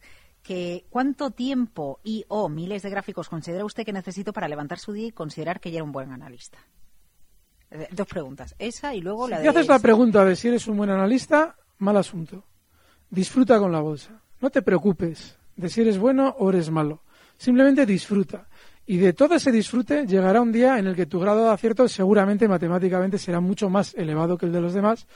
que 0.43 0.87
cuánto 0.89 1.31
tiempo 1.33 2.01
y 2.03 2.25
o 2.29 2.49
miles 2.49 2.81
de 2.81 2.89
gráficos 2.89 3.29
considera 3.29 3.67
usted 3.67 3.85
que 3.85 3.93
necesito 3.93 4.33
para 4.33 4.49
levantar 4.49 4.79
su 4.79 4.95
día 4.95 5.09
y 5.09 5.13
considerar 5.13 5.61
que 5.61 5.71
ya 5.71 5.81
era 5.81 5.85
un 5.85 5.93
buen 5.93 6.13
analista. 6.13 6.57
Dos 7.91 8.07
preguntas. 8.07 8.55
Esa 8.59 8.95
y 8.95 9.03
luego 9.03 9.29
la 9.29 9.37
Si 9.37 9.43
de... 9.43 9.49
haces 9.51 9.69
la 9.69 9.81
pregunta 9.81 10.25
de 10.25 10.35
si 10.35 10.49
eres 10.49 10.67
un 10.67 10.79
buen 10.79 10.89
analista, 10.89 11.57
mal 11.77 11.99
asunto. 11.99 12.43
Disfruta 13.11 13.59
con 13.59 13.71
la 13.71 13.81
bolsa. 13.81 14.23
No 14.41 14.51
te 14.51 14.63
preocupes 14.63 15.37
de 15.57 15.69
si 15.69 15.81
eres 15.81 15.99
bueno 15.99 16.35
o 16.39 16.51
eres 16.51 16.71
malo. 16.71 17.03
Simplemente 17.39 17.87
disfruta. 17.87 18.47
Y 18.87 18.99
de 18.99 19.13
todo 19.13 19.35
ese 19.35 19.51
disfrute 19.51 20.07
llegará 20.07 20.41
un 20.41 20.53
día 20.53 20.79
en 20.79 20.87
el 20.87 20.95
que 20.95 21.07
tu 21.07 21.19
grado 21.19 21.45
de 21.45 21.51
acierto 21.51 21.89
seguramente 21.89 22.47
matemáticamente 22.47 23.19
será 23.19 23.41
mucho 23.41 23.69
más 23.69 23.95
elevado 23.95 24.39
que 24.39 24.47
el 24.47 24.53
de 24.53 24.61
los 24.61 24.75
demás, 24.75 25.09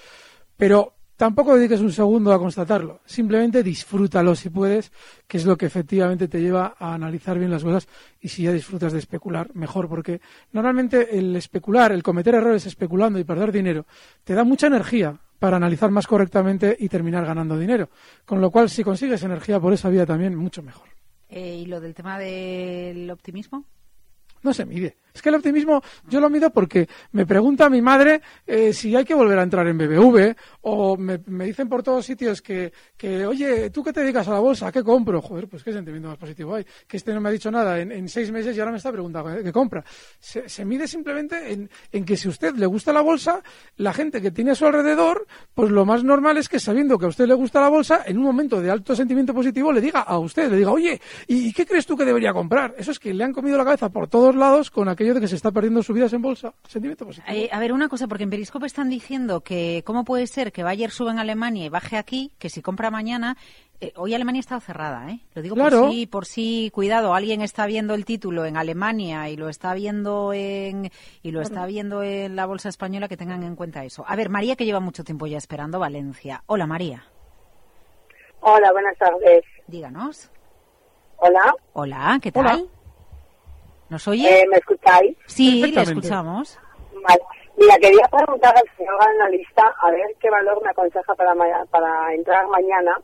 pero 0.57 0.95
tampoco 1.17 1.55
dediques 1.55 1.81
un 1.81 1.93
segundo 1.93 2.33
a 2.33 2.39
constatarlo. 2.39 3.01
Simplemente 3.05 3.63
disfrútalo 3.63 4.35
si 4.35 4.51
puedes, 4.51 4.91
que 5.29 5.37
es 5.37 5.47
lo 5.47 5.57
que 5.57 5.67
efectivamente 5.67 6.27
te 6.27 6.41
lleva 6.41 6.75
a 6.79 6.95
analizar 6.95 7.39
bien 7.39 7.53
las 7.53 7.63
cosas 7.63 7.87
y 8.21 8.29
si 8.29 8.43
ya 8.43 8.53
disfrutas 8.53 8.93
de 8.93 8.99
especular, 8.99 9.55
mejor, 9.55 9.89
porque 9.89 10.21
normalmente 10.51 11.17
el 11.17 11.37
especular, 11.37 11.93
el 11.93 12.03
cometer 12.03 12.35
errores 12.35 12.67
especulando 12.67 13.21
y 13.21 13.25
perder 13.25 13.53
dinero, 13.53 13.87
te 14.25 14.35
da 14.35 14.43
mucha 14.43 14.67
energía 14.67 15.21
para 15.41 15.57
analizar 15.57 15.91
más 15.91 16.07
correctamente 16.07 16.77
y 16.79 16.89
terminar 16.89 17.27
ganando 17.27 17.59
dinero. 17.59 17.89
Con 18.25 18.41
lo 18.41 18.53
cual, 18.53 18.71
si 18.71 18.85
consigues 18.85 19.25
energía 19.25 19.59
por 19.59 19.73
esa 19.73 19.89
vía 19.89 20.07
también, 20.07 20.37
mucho 20.37 20.63
mejor. 20.63 20.87
Eh, 21.29 21.63
¿Y 21.63 21.67
lo 21.67 21.81
del 21.81 21.95
tema 21.95 22.19
del 22.19 23.11
optimismo? 23.11 23.65
No 24.43 24.55
se 24.55 24.67
mide. 24.67 24.97
Es 25.15 25.23
que 25.23 25.29
el 25.29 25.35
optimismo 25.37 25.83
yo 26.09 26.21
lo 26.21 26.31
mido 26.31 26.51
porque 26.51 26.89
me 27.13 27.27
pregunta 27.27 27.69
mi 27.69 27.83
madre 27.83 28.21
eh, 28.47 28.73
si 28.73 28.95
hay 28.95 29.05
que 29.05 29.15
volver 29.15 29.39
a 29.39 29.43
entrar 29.43 29.67
en 29.67 29.79
BBV 29.79 30.35
o 30.63 30.97
me, 30.97 31.19
dicen 31.19 31.69
por 31.69 31.83
todos 31.83 32.05
sitios 32.05 32.43
que, 32.43 32.73
oye, 33.27 33.71
¿tú 33.71 33.83
qué 33.83 33.93
te 33.93 34.01
dedicas 34.01 34.29
a 34.29 34.33
la 34.33 34.41
bolsa? 34.41 34.69
¿A 34.69 34.73
qué 34.73 34.83
compro? 34.83 35.21
Joder, 35.21 35.49
pues 35.49 35.63
qué 35.63 35.73
sentimiento 35.73 36.09
más 36.09 36.19
positivo 36.19 36.55
hay. 36.55 36.65
Que 36.87 36.97
este 36.97 37.15
no 37.15 37.21
me 37.21 37.29
ha 37.29 37.33
dicho 37.33 37.51
nada 37.51 37.81
en, 37.81 38.09
seis 38.09 38.31
meses 38.31 38.57
y 38.57 38.61
ahora 38.61 38.73
me 38.73 38.79
está 38.79 38.91
preguntando 38.91 39.43
¿qué, 39.43 39.53
compra? 39.53 39.85
Se, 40.19 40.65
mide 40.65 40.87
simplemente 40.87 41.53
en, 41.53 41.71
en 41.93 42.05
que 42.05 42.17
si 42.17 42.29
a 42.29 42.31
usted 42.31 42.55
le 42.55 42.67
gusta 42.67 42.93
la 42.93 43.01
bolsa, 43.01 43.43
la 43.77 43.93
gente 43.93 44.21
que 44.21 44.31
tiene 44.31 44.53
a 44.53 44.55
su 44.55 44.67
alrededor, 44.67 45.27
pues 45.55 45.71
lo 45.71 45.85
más 45.85 46.05
normal 46.05 46.37
es 46.37 46.49
que 46.49 46.59
sabiendo 46.59 46.99
que 46.99 47.07
a 47.07 47.09
usted 47.09 47.27
le 47.27 47.35
gusta 47.35 47.61
la 47.61 47.69
bolsa, 47.69 48.03
en 48.07 48.19
un 48.19 48.25
momento 48.25 48.61
de 48.61 48.71
alto 48.71 48.95
sentimiento 48.95 49.35
positivo 49.35 49.73
le 49.73 49.81
diga 49.81 50.01
a 50.01 50.19
usted, 50.19 50.51
le 50.51 50.57
diga, 50.57 50.71
oye, 50.71 51.01
¿y, 51.27 51.53
qué 51.53 51.67
crees 51.67 51.87
tú 51.87 51.97
que 51.97 52.05
debería 52.05 52.33
comprar? 52.33 52.75
Eso 52.79 52.91
es 52.91 52.99
que 52.99 53.13
le 53.15 53.25
han 53.25 53.33
comido 53.33 53.57
la 53.57 53.65
cabeza 53.65 53.89
por 53.89 54.09
todos 54.09 54.35
lados 54.35 54.71
con 54.71 54.89
aquello 55.01 55.15
de 55.15 55.21
que 55.23 55.29
se 55.29 55.37
está 55.37 55.51
perdiendo 55.51 55.83
subidas 55.83 56.13
en 56.13 56.21
bolsa. 56.21 56.53
Sentimiento 56.69 57.07
positivo. 57.07 57.35
Eh, 57.35 57.49
a 57.51 57.59
ver, 57.59 57.73
una 57.73 57.89
cosa, 57.89 58.07
porque 58.07 58.25
en 58.25 58.31
Periscope 58.31 58.67
están 58.67 58.91
diciendo 58.91 59.41
que 59.41 59.83
cómo 59.87 60.05
puede 60.05 60.27
ser 60.27 60.53
que 60.53 60.63
Bayer 60.63 60.91
suba 60.91 61.11
en 61.11 61.19
Alemania 61.19 61.65
y 61.65 61.69
baje 61.71 61.97
aquí, 61.97 62.33
que 62.39 62.51
si 62.51 62.61
compra 62.61 62.91
mañana... 62.91 63.39
eh, 63.81 63.95
hoy 63.97 64.13
Alemania 64.15 64.41
está 64.41 64.61
cerrada, 64.61 65.11
¿eh? 65.11 65.21
Lo 65.35 65.41
digo 65.41 65.55
Claro. 65.55 65.85
por 65.85 65.91
si, 65.91 66.07
por 66.07 66.27
si, 66.27 66.71
cuidado, 66.75 67.15
alguien 67.15 67.41
está 67.41 67.65
viendo 67.65 67.95
el 67.95 68.05
título 68.05 68.45
en 68.45 68.59
Alemania 68.59 69.31
y 69.31 69.37
lo 69.39 69.49
está 69.49 69.73
viendo 69.73 70.35
en 70.35 70.91
y 71.23 71.31
lo 71.31 71.41
está 71.41 71.65
viendo 71.65 72.03
en 72.03 72.37
la 72.37 72.45
bolsa 72.45 72.69
española, 72.69 73.09
que 73.09 73.17
tengan 73.17 73.43
en 73.43 73.57
cuenta 73.57 73.83
eso. 73.87 74.05
A 74.07 74.17
ver, 74.17 74.29
María, 74.29 74.55
que 74.55 74.67
lleva 74.67 74.81
mucho 74.81 75.03
tiempo 75.03 75.27
ya 75.27 75.39
esperando 75.39 75.79
Valencia. 75.79 76.43
Hola, 76.45 76.67
María. 76.67 77.05
Hola, 78.41 78.71
buenas 78.73 78.99
tardes. 78.99 79.45
Díganos. 79.67 80.31
Hola. 81.17 81.55
Hola, 81.73 82.19
¿qué 82.23 82.33
tal? 82.33 82.45
Hola. 82.47 82.80
¿Nos 83.91 84.07
oye? 84.09 84.43
Eh, 84.43 84.47
¿Me 84.49 84.57
escucháis? 84.57 85.17
Sí, 85.27 85.61
le 85.73 85.83
escuchamos. 85.83 86.59
Vale. 87.07 87.21
Mira, 87.57 87.77
quería 87.79 88.09
preguntar 88.11 88.55
al 88.57 88.77
señor 88.77 88.97
analista 89.03 89.75
a 89.83 89.91
ver 89.91 90.07
qué 90.21 90.31
valor 90.31 90.63
me 90.65 90.71
aconseja 90.71 91.15
para, 91.15 91.35
ma- 91.35 91.67
para 91.71 92.15
entrar 92.15 92.47
mañana, 92.49 92.97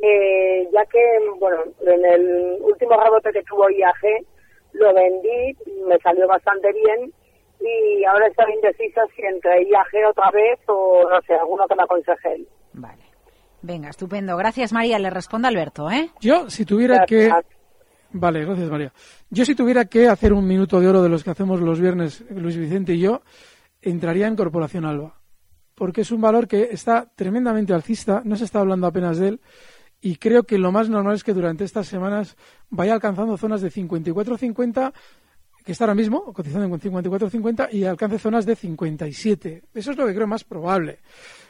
eh, 0.00 0.68
ya 0.72 0.84
que, 0.86 1.00
bueno, 1.38 1.58
en 1.86 2.04
el 2.04 2.56
último 2.62 2.96
rebote 2.98 3.32
que 3.32 3.42
tuvo 3.42 3.68
IAG 3.68 4.24
lo 4.72 4.94
vendí, 4.94 5.56
me 5.86 5.98
salió 5.98 6.26
bastante 6.28 6.72
bien 6.72 7.12
y 7.60 8.04
ahora 8.04 8.28
estoy 8.28 8.54
indecisa 8.54 9.02
si 9.16 9.22
entre 9.22 9.64
IAG 9.64 10.08
otra 10.08 10.30
vez 10.30 10.58
o, 10.68 11.04
no 11.10 11.20
sé, 11.22 11.34
alguno 11.34 11.66
que 11.66 11.74
me 11.74 11.82
aconseje 11.82 12.32
él. 12.34 12.48
Venga, 13.60 13.88
estupendo. 13.90 14.36
Gracias, 14.36 14.72
María. 14.72 15.00
Le 15.00 15.10
responde 15.10 15.48
Alberto, 15.48 15.90
¿eh? 15.90 16.10
Yo, 16.20 16.48
si 16.48 16.64
tuviera 16.64 17.04
que... 17.06 17.28
Vale, 18.12 18.44
gracias 18.44 18.70
María. 18.70 18.92
Yo 19.30 19.44
si 19.44 19.54
tuviera 19.54 19.84
que 19.84 20.08
hacer 20.08 20.32
un 20.32 20.46
minuto 20.46 20.80
de 20.80 20.88
oro 20.88 21.02
de 21.02 21.08
los 21.08 21.22
que 21.22 21.30
hacemos 21.30 21.60
los 21.60 21.80
viernes, 21.80 22.24
Luis 22.30 22.56
Vicente 22.56 22.94
y 22.94 23.00
yo, 23.00 23.22
entraría 23.82 24.26
en 24.26 24.36
Corporación 24.36 24.84
Alba. 24.84 25.20
Porque 25.74 26.00
es 26.00 26.10
un 26.10 26.20
valor 26.20 26.48
que 26.48 26.68
está 26.72 27.08
tremendamente 27.14 27.72
alcista, 27.72 28.22
no 28.24 28.36
se 28.36 28.44
está 28.44 28.60
hablando 28.60 28.86
apenas 28.86 29.18
de 29.18 29.28
él, 29.28 29.40
y 30.00 30.16
creo 30.16 30.44
que 30.44 30.58
lo 30.58 30.72
más 30.72 30.88
normal 30.88 31.14
es 31.14 31.24
que 31.24 31.34
durante 31.34 31.64
estas 31.64 31.86
semanas 31.86 32.36
vaya 32.70 32.94
alcanzando 32.94 33.36
zonas 33.36 33.60
de 33.60 33.70
54-50, 33.70 34.92
que 35.64 35.72
está 35.72 35.84
ahora 35.84 35.94
mismo 35.94 36.32
cotizando 36.32 36.64
en 36.64 36.80
54-50, 36.80 37.68
y 37.72 37.84
alcance 37.84 38.18
zonas 38.18 38.46
de 38.46 38.56
57. 38.56 39.64
Eso 39.74 39.90
es 39.90 39.96
lo 39.96 40.06
que 40.06 40.14
creo 40.14 40.26
más 40.26 40.44
probable. 40.44 41.00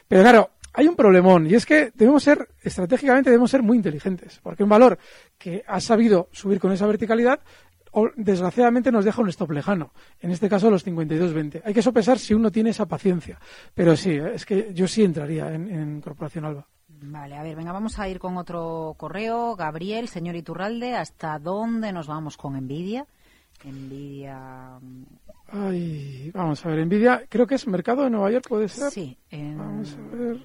Pero 0.07 0.21
claro, 0.23 0.49
hay 0.73 0.87
un 0.87 0.95
problemón 0.95 1.47
y 1.47 1.55
es 1.55 1.65
que 1.65 1.91
debemos 1.95 2.23
ser, 2.23 2.47
estratégicamente 2.63 3.29
debemos 3.29 3.51
ser 3.51 3.61
muy 3.63 3.77
inteligentes, 3.77 4.39
porque 4.43 4.63
un 4.63 4.69
valor 4.69 4.97
que 5.37 5.63
ha 5.67 5.79
sabido 5.79 6.29
subir 6.31 6.59
con 6.59 6.71
esa 6.71 6.85
verticalidad, 6.87 7.39
o- 7.91 8.09
desgraciadamente 8.15 8.91
nos 8.91 9.03
deja 9.05 9.21
un 9.21 9.29
stop 9.29 9.51
lejano, 9.51 9.91
en 10.21 10.31
este 10.31 10.47
caso 10.47 10.69
los 10.69 10.85
52.20. 10.85 11.61
Hay 11.65 11.73
que 11.73 11.81
sopesar 11.81 12.19
si 12.19 12.33
uno 12.33 12.51
tiene 12.51 12.69
esa 12.69 12.85
paciencia, 12.85 13.39
pero 13.73 13.95
sí, 13.95 14.11
es 14.11 14.45
que 14.45 14.71
yo 14.73 14.87
sí 14.87 15.03
entraría 15.03 15.53
en, 15.53 15.69
en 15.69 16.01
Corporación 16.01 16.45
Alba. 16.45 16.67
Vale, 17.01 17.35
a 17.37 17.43
ver, 17.43 17.55
venga, 17.55 17.71
vamos 17.71 17.97
a 17.97 18.09
ir 18.09 18.19
con 18.19 18.35
otro 18.37 18.93
correo. 18.97 19.55
Gabriel, 19.55 20.09
señor 20.09 20.35
Iturralde, 20.35 20.95
¿hasta 20.95 21.39
dónde 21.39 21.93
nos 21.93 22.07
vamos 22.07 22.35
con 22.35 22.55
Nvidia? 22.55 23.05
Nvidia. 23.63 24.77
mm, 24.81 25.03
Ay, 25.51 26.29
vamos 26.33 26.63
a 26.65 26.69
ver, 26.69 26.85
Nvidia, 26.85 27.23
creo 27.27 27.47
que 27.47 27.55
es 27.55 27.65
mercado 27.67 28.03
de 28.03 28.09
Nueva 28.09 28.29
York, 28.31 28.45
¿puede 28.47 28.67
ser? 28.67 28.91
Sí, 28.91 29.17
en 29.31 29.57
Vamos 29.57 29.97
a 29.97 30.15
ver. 30.15 30.37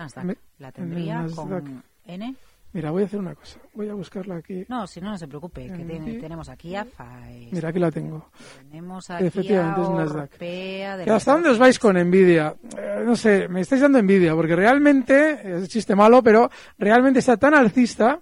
Nasdaq. 0.00 0.24
Me- 0.24 0.36
La 0.58 0.72
tendría 0.72 1.22
Nasdaq. 1.22 1.36
con 1.46 1.82
N. 2.06 2.34
Mira, 2.72 2.92
voy 2.92 3.02
a 3.02 3.06
hacer 3.06 3.18
una 3.18 3.34
cosa, 3.34 3.58
voy 3.74 3.88
a 3.88 3.94
buscarla 3.94 4.36
aquí. 4.36 4.64
No, 4.68 4.86
si 4.86 5.00
no, 5.00 5.10
no 5.10 5.18
se 5.18 5.26
preocupe, 5.26 5.66
que 5.66 6.18
tenemos 6.20 6.48
aquí 6.48 6.76
a 6.76 6.84
FAES. 6.84 7.52
Mira, 7.52 7.68
aquí 7.70 7.78
la 7.80 7.90
tengo. 7.90 8.30
Tenemos 8.70 9.10
aquí 9.10 9.24
Efectivamente, 9.24 9.80
a 9.80 9.82
es 9.84 9.90
Nasdaq. 9.90 10.32
Orpea 10.34 10.96
de 10.96 11.04
¿Que 11.04 11.10
la 11.10 11.16
¿Hasta 11.16 11.32
dónde 11.32 11.48
os 11.50 11.58
vais 11.58 11.78
con 11.80 11.96
envidia? 11.96 12.54
Eh, 12.78 13.02
no 13.04 13.16
sé, 13.16 13.48
me 13.48 13.62
estáis 13.62 13.82
dando 13.82 13.98
envidia, 13.98 14.36
porque 14.36 14.54
realmente, 14.54 15.40
es 15.62 15.68
chiste 15.68 15.96
malo, 15.96 16.22
pero 16.22 16.48
realmente 16.78 17.18
está 17.18 17.36
tan 17.36 17.54
alcista 17.54 18.20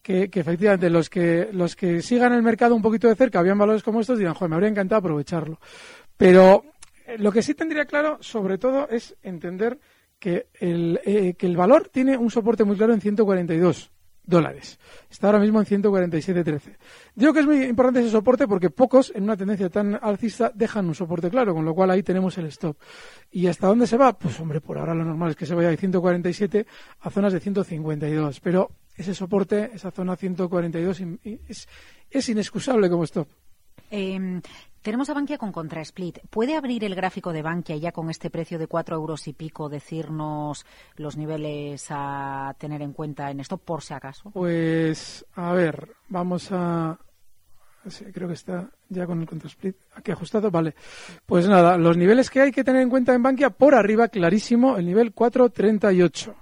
que, 0.00 0.30
que 0.30 0.40
efectivamente 0.40 0.88
los 0.88 1.10
que, 1.10 1.50
los 1.52 1.76
que 1.76 2.00
sigan 2.00 2.32
el 2.32 2.42
mercado 2.42 2.74
un 2.74 2.80
poquito 2.80 3.06
de 3.06 3.16
cerca, 3.16 3.38
habían 3.40 3.58
valores 3.58 3.82
como 3.82 4.00
estos, 4.00 4.18
dirán, 4.18 4.32
joder, 4.32 4.48
me 4.48 4.56
habría 4.56 4.70
encantado 4.70 5.00
aprovecharlo. 5.00 5.60
Pero 6.16 6.64
eh, 7.06 7.16
lo 7.18 7.30
que 7.30 7.42
sí 7.42 7.52
tendría 7.52 7.84
claro, 7.84 8.16
sobre 8.22 8.56
todo, 8.56 8.88
es 8.88 9.14
entender 9.22 9.78
que 10.20 10.46
el, 10.60 11.00
eh, 11.04 11.34
que 11.34 11.46
el 11.46 11.56
valor 11.56 11.88
tiene 11.88 12.16
un 12.16 12.30
soporte 12.30 12.62
muy 12.62 12.76
claro 12.76 12.92
en 12.94 13.00
142. 13.00 13.90
dólares. 14.22 14.78
Está 15.10 15.26
ahora 15.26 15.40
mismo 15.40 15.58
en 15.60 15.66
147.13. 15.66 16.76
Digo 17.16 17.32
que 17.32 17.40
es 17.40 17.46
muy 17.46 17.64
importante 17.64 17.98
ese 18.00 18.10
soporte 18.10 18.46
porque 18.46 18.70
pocos 18.70 19.10
en 19.16 19.24
una 19.24 19.36
tendencia 19.36 19.68
tan 19.70 19.98
alcista 20.00 20.52
dejan 20.54 20.86
un 20.86 20.94
soporte 20.94 21.30
claro, 21.30 21.52
con 21.52 21.64
lo 21.64 21.74
cual 21.74 21.90
ahí 21.90 22.04
tenemos 22.04 22.38
el 22.38 22.46
stop. 22.46 22.76
¿Y 23.32 23.48
hasta 23.48 23.66
dónde 23.66 23.88
se 23.88 23.96
va? 23.96 24.16
Pues 24.16 24.38
hombre, 24.38 24.60
por 24.60 24.78
ahora 24.78 24.94
lo 24.94 25.04
normal 25.04 25.30
es 25.30 25.36
que 25.36 25.46
se 25.46 25.54
vaya 25.56 25.70
de 25.70 25.76
147 25.76 26.64
a 27.00 27.10
zonas 27.10 27.32
de 27.32 27.40
152, 27.40 28.38
pero 28.38 28.70
ese 28.96 29.14
soporte, 29.14 29.70
esa 29.74 29.90
zona 29.90 30.14
142 30.14 31.00
in- 31.00 31.18
i- 31.24 31.40
es, 31.48 31.66
es 32.08 32.28
inexcusable 32.28 32.88
como 32.88 33.02
stop. 33.04 33.26
Eh, 33.90 34.40
tenemos 34.82 35.10
a 35.10 35.14
Bankia 35.14 35.38
con 35.38 35.52
contrasplit. 35.52 36.18
¿Puede 36.30 36.56
abrir 36.56 36.84
el 36.84 36.94
gráfico 36.94 37.32
de 37.32 37.42
Bankia 37.42 37.76
ya 37.76 37.92
con 37.92 38.10
este 38.10 38.30
precio 38.30 38.58
de 38.58 38.66
4 38.66 38.96
euros 38.96 39.28
y 39.28 39.32
pico 39.32 39.68
decirnos 39.68 40.64
los 40.96 41.16
niveles 41.16 41.86
a 41.90 42.54
tener 42.58 42.82
en 42.82 42.92
cuenta 42.92 43.30
en 43.30 43.40
esto 43.40 43.56
por 43.56 43.82
si 43.82 43.94
acaso? 43.94 44.30
Pues, 44.30 45.24
a 45.34 45.52
ver, 45.52 45.94
vamos 46.08 46.48
a... 46.52 46.98
creo 48.12 48.28
que 48.28 48.34
está 48.34 48.70
ya 48.88 49.06
con 49.06 49.20
el 49.20 49.26
contrasplit 49.26 49.76
aquí 49.94 50.12
ajustado. 50.12 50.50
Vale. 50.50 50.74
Pues 51.26 51.48
nada, 51.48 51.76
los 51.76 51.96
niveles 51.96 52.30
que 52.30 52.40
hay 52.40 52.52
que 52.52 52.64
tener 52.64 52.82
en 52.82 52.90
cuenta 52.90 53.14
en 53.14 53.22
Bankia, 53.22 53.50
por 53.50 53.74
arriba, 53.74 54.08
clarísimo, 54.08 54.76
el 54.76 54.86
nivel 54.86 55.12
438. 55.12 56.34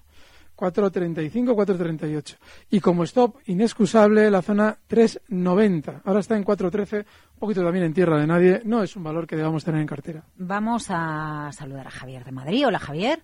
435, 0.58 1.54
438. 1.54 2.36
Y 2.70 2.80
como 2.80 3.04
stop, 3.04 3.36
inexcusable, 3.46 4.28
la 4.28 4.42
zona 4.42 4.76
390. 4.88 6.02
Ahora 6.04 6.18
está 6.18 6.36
en 6.36 6.42
413, 6.42 6.96
un 7.34 7.38
poquito 7.38 7.62
también 7.62 7.84
en 7.84 7.94
tierra 7.94 8.18
de 8.18 8.26
nadie. 8.26 8.62
No 8.64 8.82
es 8.82 8.96
un 8.96 9.04
valor 9.04 9.28
que 9.28 9.36
debamos 9.36 9.64
tener 9.64 9.80
en 9.80 9.86
cartera. 9.86 10.24
Vamos 10.36 10.88
a 10.90 11.48
saludar 11.52 11.86
a 11.86 11.90
Javier 11.90 12.24
de 12.24 12.32
Madrid. 12.32 12.66
Hola, 12.66 12.80
Javier. 12.80 13.22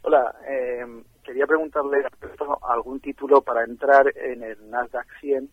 Hola, 0.00 0.34
eh, 0.48 0.86
quería 1.22 1.46
preguntarle 1.46 1.98
algún 2.62 2.98
título 3.00 3.42
para 3.42 3.62
entrar 3.64 4.10
en 4.16 4.42
el 4.42 4.70
Nasdaq 4.70 5.06
100 5.20 5.50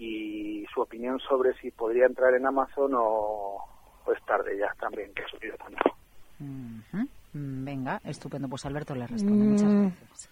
y 0.00 0.66
su 0.74 0.80
opinión 0.80 1.20
sobre 1.20 1.54
si 1.60 1.70
podría 1.70 2.06
entrar 2.06 2.34
en 2.34 2.46
Amazon 2.46 2.94
o, 2.94 3.58
o 4.04 4.12
es 4.12 4.20
tarde 4.24 4.58
ya 4.58 4.74
también, 4.80 5.14
que 5.14 5.22
ha 5.22 5.28
subido 5.28 5.56
tanto. 5.56 5.96
Mm, 6.40 7.04
Venga, 7.34 8.00
estupendo. 8.04 8.48
Pues 8.48 8.64
Alberto 8.64 8.94
le 8.94 9.06
responde. 9.06 9.44
Muchas 9.44 9.68
Mm, 9.68 9.82
gracias. 9.82 10.28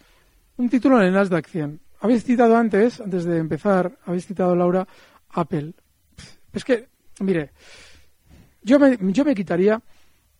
Un 0.57 0.69
título 0.69 0.99
en 1.01 1.07
el 1.09 1.12
Nasdaq 1.12 1.47
100. 1.47 1.81
Habéis 2.01 2.25
citado 2.25 2.57
antes, 2.57 3.01
antes 3.01 3.25
de 3.25 3.38
empezar, 3.38 3.99
habéis 4.07 4.27
citado, 4.27 4.55
Laura, 4.57 4.87
Apple. 5.31 5.73
Es 6.53 6.65
que, 6.65 6.88
mire, 7.21 7.53
yo 8.62 8.79
me, 8.79 8.99
yo 9.12 9.25
me 9.25 9.35
quitaría 9.35 9.81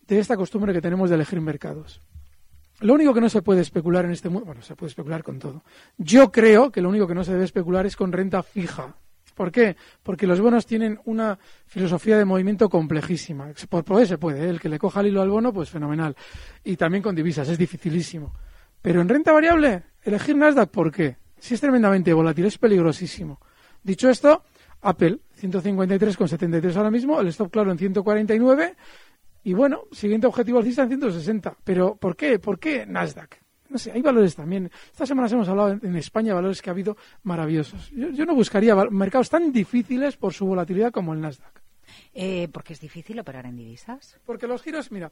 de 0.07 0.19
esta 0.19 0.37
costumbre 0.37 0.73
que 0.73 0.81
tenemos 0.81 1.09
de 1.11 1.17
elegir 1.17 1.41
mercados. 1.41 2.01
Lo 2.81 2.95
único 2.95 3.15
que 3.15 3.21
no 3.21 3.29
se 3.29 3.43
puede 3.43 3.61
especular 3.61 4.05
en 4.05 4.11
este 4.11 4.29
mundo, 4.29 4.47
bueno, 4.47 4.63
se 4.63 4.75
puede 4.75 4.89
especular 4.91 5.23
con 5.23 5.39
todo. 5.39 5.63
Yo 5.99 6.33
creo 6.33 6.71
que 6.73 6.83
lo 6.83 6.89
único 6.89 7.07
que 7.07 7.15
no 7.15 7.23
se 7.25 7.33
debe 7.33 7.45
especular 7.45 7.87
es 7.87 7.97
con 7.97 8.11
renta 8.13 8.43
fija. 8.43 8.97
¿Por 9.43 9.51
qué? 9.51 9.77
Porque 10.05 10.25
los 10.25 10.41
bonos 10.41 10.67
tienen 10.67 11.01
una 11.05 11.37
filosofía 11.67 12.17
de 12.17 12.25
movimiento 12.25 12.69
complejísima. 12.69 13.51
Por 13.69 13.83
poder 13.83 14.07
se 14.07 14.17
puede, 14.17 14.45
¿eh? 14.45 14.49
el 14.49 14.61
que 14.61 14.69
le 14.69 14.79
coja 14.79 15.01
el 15.01 15.09
hilo 15.09 15.21
al 15.21 15.31
bono, 15.31 15.53
pues 15.53 15.69
fenomenal. 15.69 16.15
Y 16.63 16.77
también 16.77 17.03
con 17.03 17.17
divisas, 17.17 17.49
es 17.49 17.59
dificilísimo. 17.59 18.33
Pero 18.81 19.01
en 19.01 19.09
renta 19.09 19.33
variable, 19.33 19.83
elegir 20.01 20.37
Nasdaq, 20.37 20.71
¿por 20.71 20.93
qué? 20.93 21.17
Si 21.41 21.55
es 21.55 21.61
tremendamente 21.61 22.13
volátil, 22.13 22.45
es 22.45 22.57
peligrosísimo. 22.57 23.41
Dicho 23.83 24.09
esto, 24.11 24.45
Apple, 24.81 25.19
153,73 25.41 26.77
ahora 26.77 26.93
mismo, 26.93 27.21
el 27.21 27.27
stop 27.27 27.51
claro 27.51 27.73
en 27.73 27.79
149 27.79 28.77
y 29.43 29.55
bueno, 29.55 29.87
siguiente 29.91 30.29
objetivo 30.29 30.61
alcista 30.61 30.83
en 30.85 30.89
160. 30.91 31.57
Pero 31.65 31.97
¿por 31.97 32.15
qué? 32.15 32.39
¿Por 32.39 32.61
qué 32.61 32.87
Nasdaq? 32.87 33.42
No 33.73 33.79
sé, 33.79 33.91
hay 33.91 34.03
valores 34.03 34.37
también. 34.37 34.71
Estas 34.91 35.09
semanas 35.09 35.33
hemos 35.33 35.49
hablado 35.49 35.71
en, 35.71 35.81
en 35.83 35.97
España 35.97 36.35
valores 36.35 36.61
que 36.61 36.69
ha 36.69 36.75
habido 36.75 36.97
maravillosos. 37.23 37.91
Yo, 37.91 38.11
yo 38.11 38.27
no 38.27 38.35
buscaría 38.35 38.75
mercados 38.91 39.31
tan 39.31 39.51
difíciles 39.51 40.17
por 40.17 40.35
su 40.35 40.45
volatilidad 40.47 40.93
como 40.93 41.15
el 41.15 41.21
Nasdaq. 41.21 41.63
Eh, 42.15 42.49
porque 42.53 42.75
es 42.75 42.81
difícil 42.81 43.19
operar 43.19 43.47
en 43.47 43.57
divisas. 43.57 44.19
Porque 44.27 44.47
los 44.47 44.63
giros, 44.63 44.93
mira, 44.93 45.11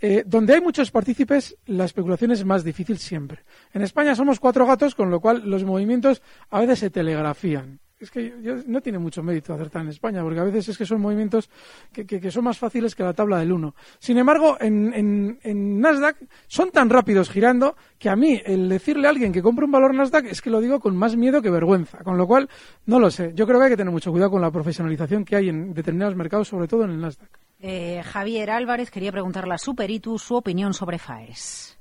eh, 0.00 0.22
donde 0.26 0.54
hay 0.54 0.60
muchos 0.60 0.90
partícipes, 0.90 1.56
la 1.66 1.84
especulación 1.84 2.30
es 2.30 2.44
más 2.44 2.62
difícil 2.62 2.98
siempre. 2.98 3.40
En 3.72 3.82
España 3.82 4.14
somos 4.14 4.38
cuatro 4.38 4.66
gatos, 4.66 4.94
con 4.94 5.10
lo 5.10 5.20
cual 5.20 5.42
los 5.48 5.64
movimientos 5.64 6.22
a 6.50 6.60
veces 6.60 6.78
se 6.78 6.90
telegrafían. 6.90 7.80
Es 7.98 8.10
que 8.10 8.34
yo- 8.42 8.56
no 8.66 8.82
tiene 8.82 8.98
mucho 8.98 9.22
mérito 9.22 9.54
acertar 9.54 9.80
en 9.80 9.88
España, 9.88 10.22
porque 10.22 10.38
a 10.38 10.44
veces 10.44 10.68
es 10.68 10.76
que 10.76 10.84
son 10.84 11.00
movimientos 11.00 11.48
que, 11.92 12.04
que- 12.06 12.20
que 12.20 12.30
son 12.30 12.44
más 12.44 12.58
fáciles 12.58 12.94
que 12.94 13.02
la 13.02 13.14
tabla 13.14 13.38
del 13.38 13.52
1. 13.52 13.74
Sin 13.98 14.18
embargo, 14.18 14.58
en, 14.60 15.38
en- 15.42 15.80
Nasdaq 15.80 16.18
son 16.46 16.70
tan 16.72 16.90
rápidos 16.90 17.30
girando 17.30 17.74
que 17.98 18.10
a 18.10 18.16
mí 18.16 18.38
el 18.44 18.68
decirle 18.68 19.06
a 19.06 19.10
alguien 19.10 19.32
que 19.32 19.40
compre 19.40 19.64
un 19.64 19.70
valor 19.72 19.94
Nasdaq 19.94 20.26
es 20.26 20.42
que 20.42 20.50
lo 20.50 20.60
digo 20.60 20.78
con 20.78 20.94
más 20.94 21.16
miedo 21.16 21.40
que 21.40 21.48
vergüenza. 21.48 21.98
Con 22.04 22.18
lo 22.18 22.26
cual, 22.26 22.50
no 22.84 23.00
lo 23.00 23.10
sé. 23.10 23.32
Yo 23.34 23.46
creo 23.46 23.58
que 23.58 23.64
hay 23.64 23.70
que 23.70 23.76
tener 23.78 23.92
mucho 23.92 24.10
cuidado 24.12 24.30
con 24.32 24.42
la 24.42 24.50
profesionalización 24.50 25.24
que 25.24 25.36
hay 25.36 25.48
en 25.48 25.72
determinados 25.72 26.16
mercados, 26.16 26.48
sobre 26.48 26.68
todo 26.68 26.84
en 26.84 26.90
el 26.90 27.00
Nasdaq. 27.00 27.30
Eh, 27.60 28.02
Javier 28.04 28.50
Álvarez 28.50 28.90
quería 28.90 29.10
preguntarle 29.10 29.54
a 29.54 29.58
Superitu 29.58 30.18
su 30.18 30.34
opinión 30.34 30.74
sobre 30.74 30.98
FAES. 30.98 31.75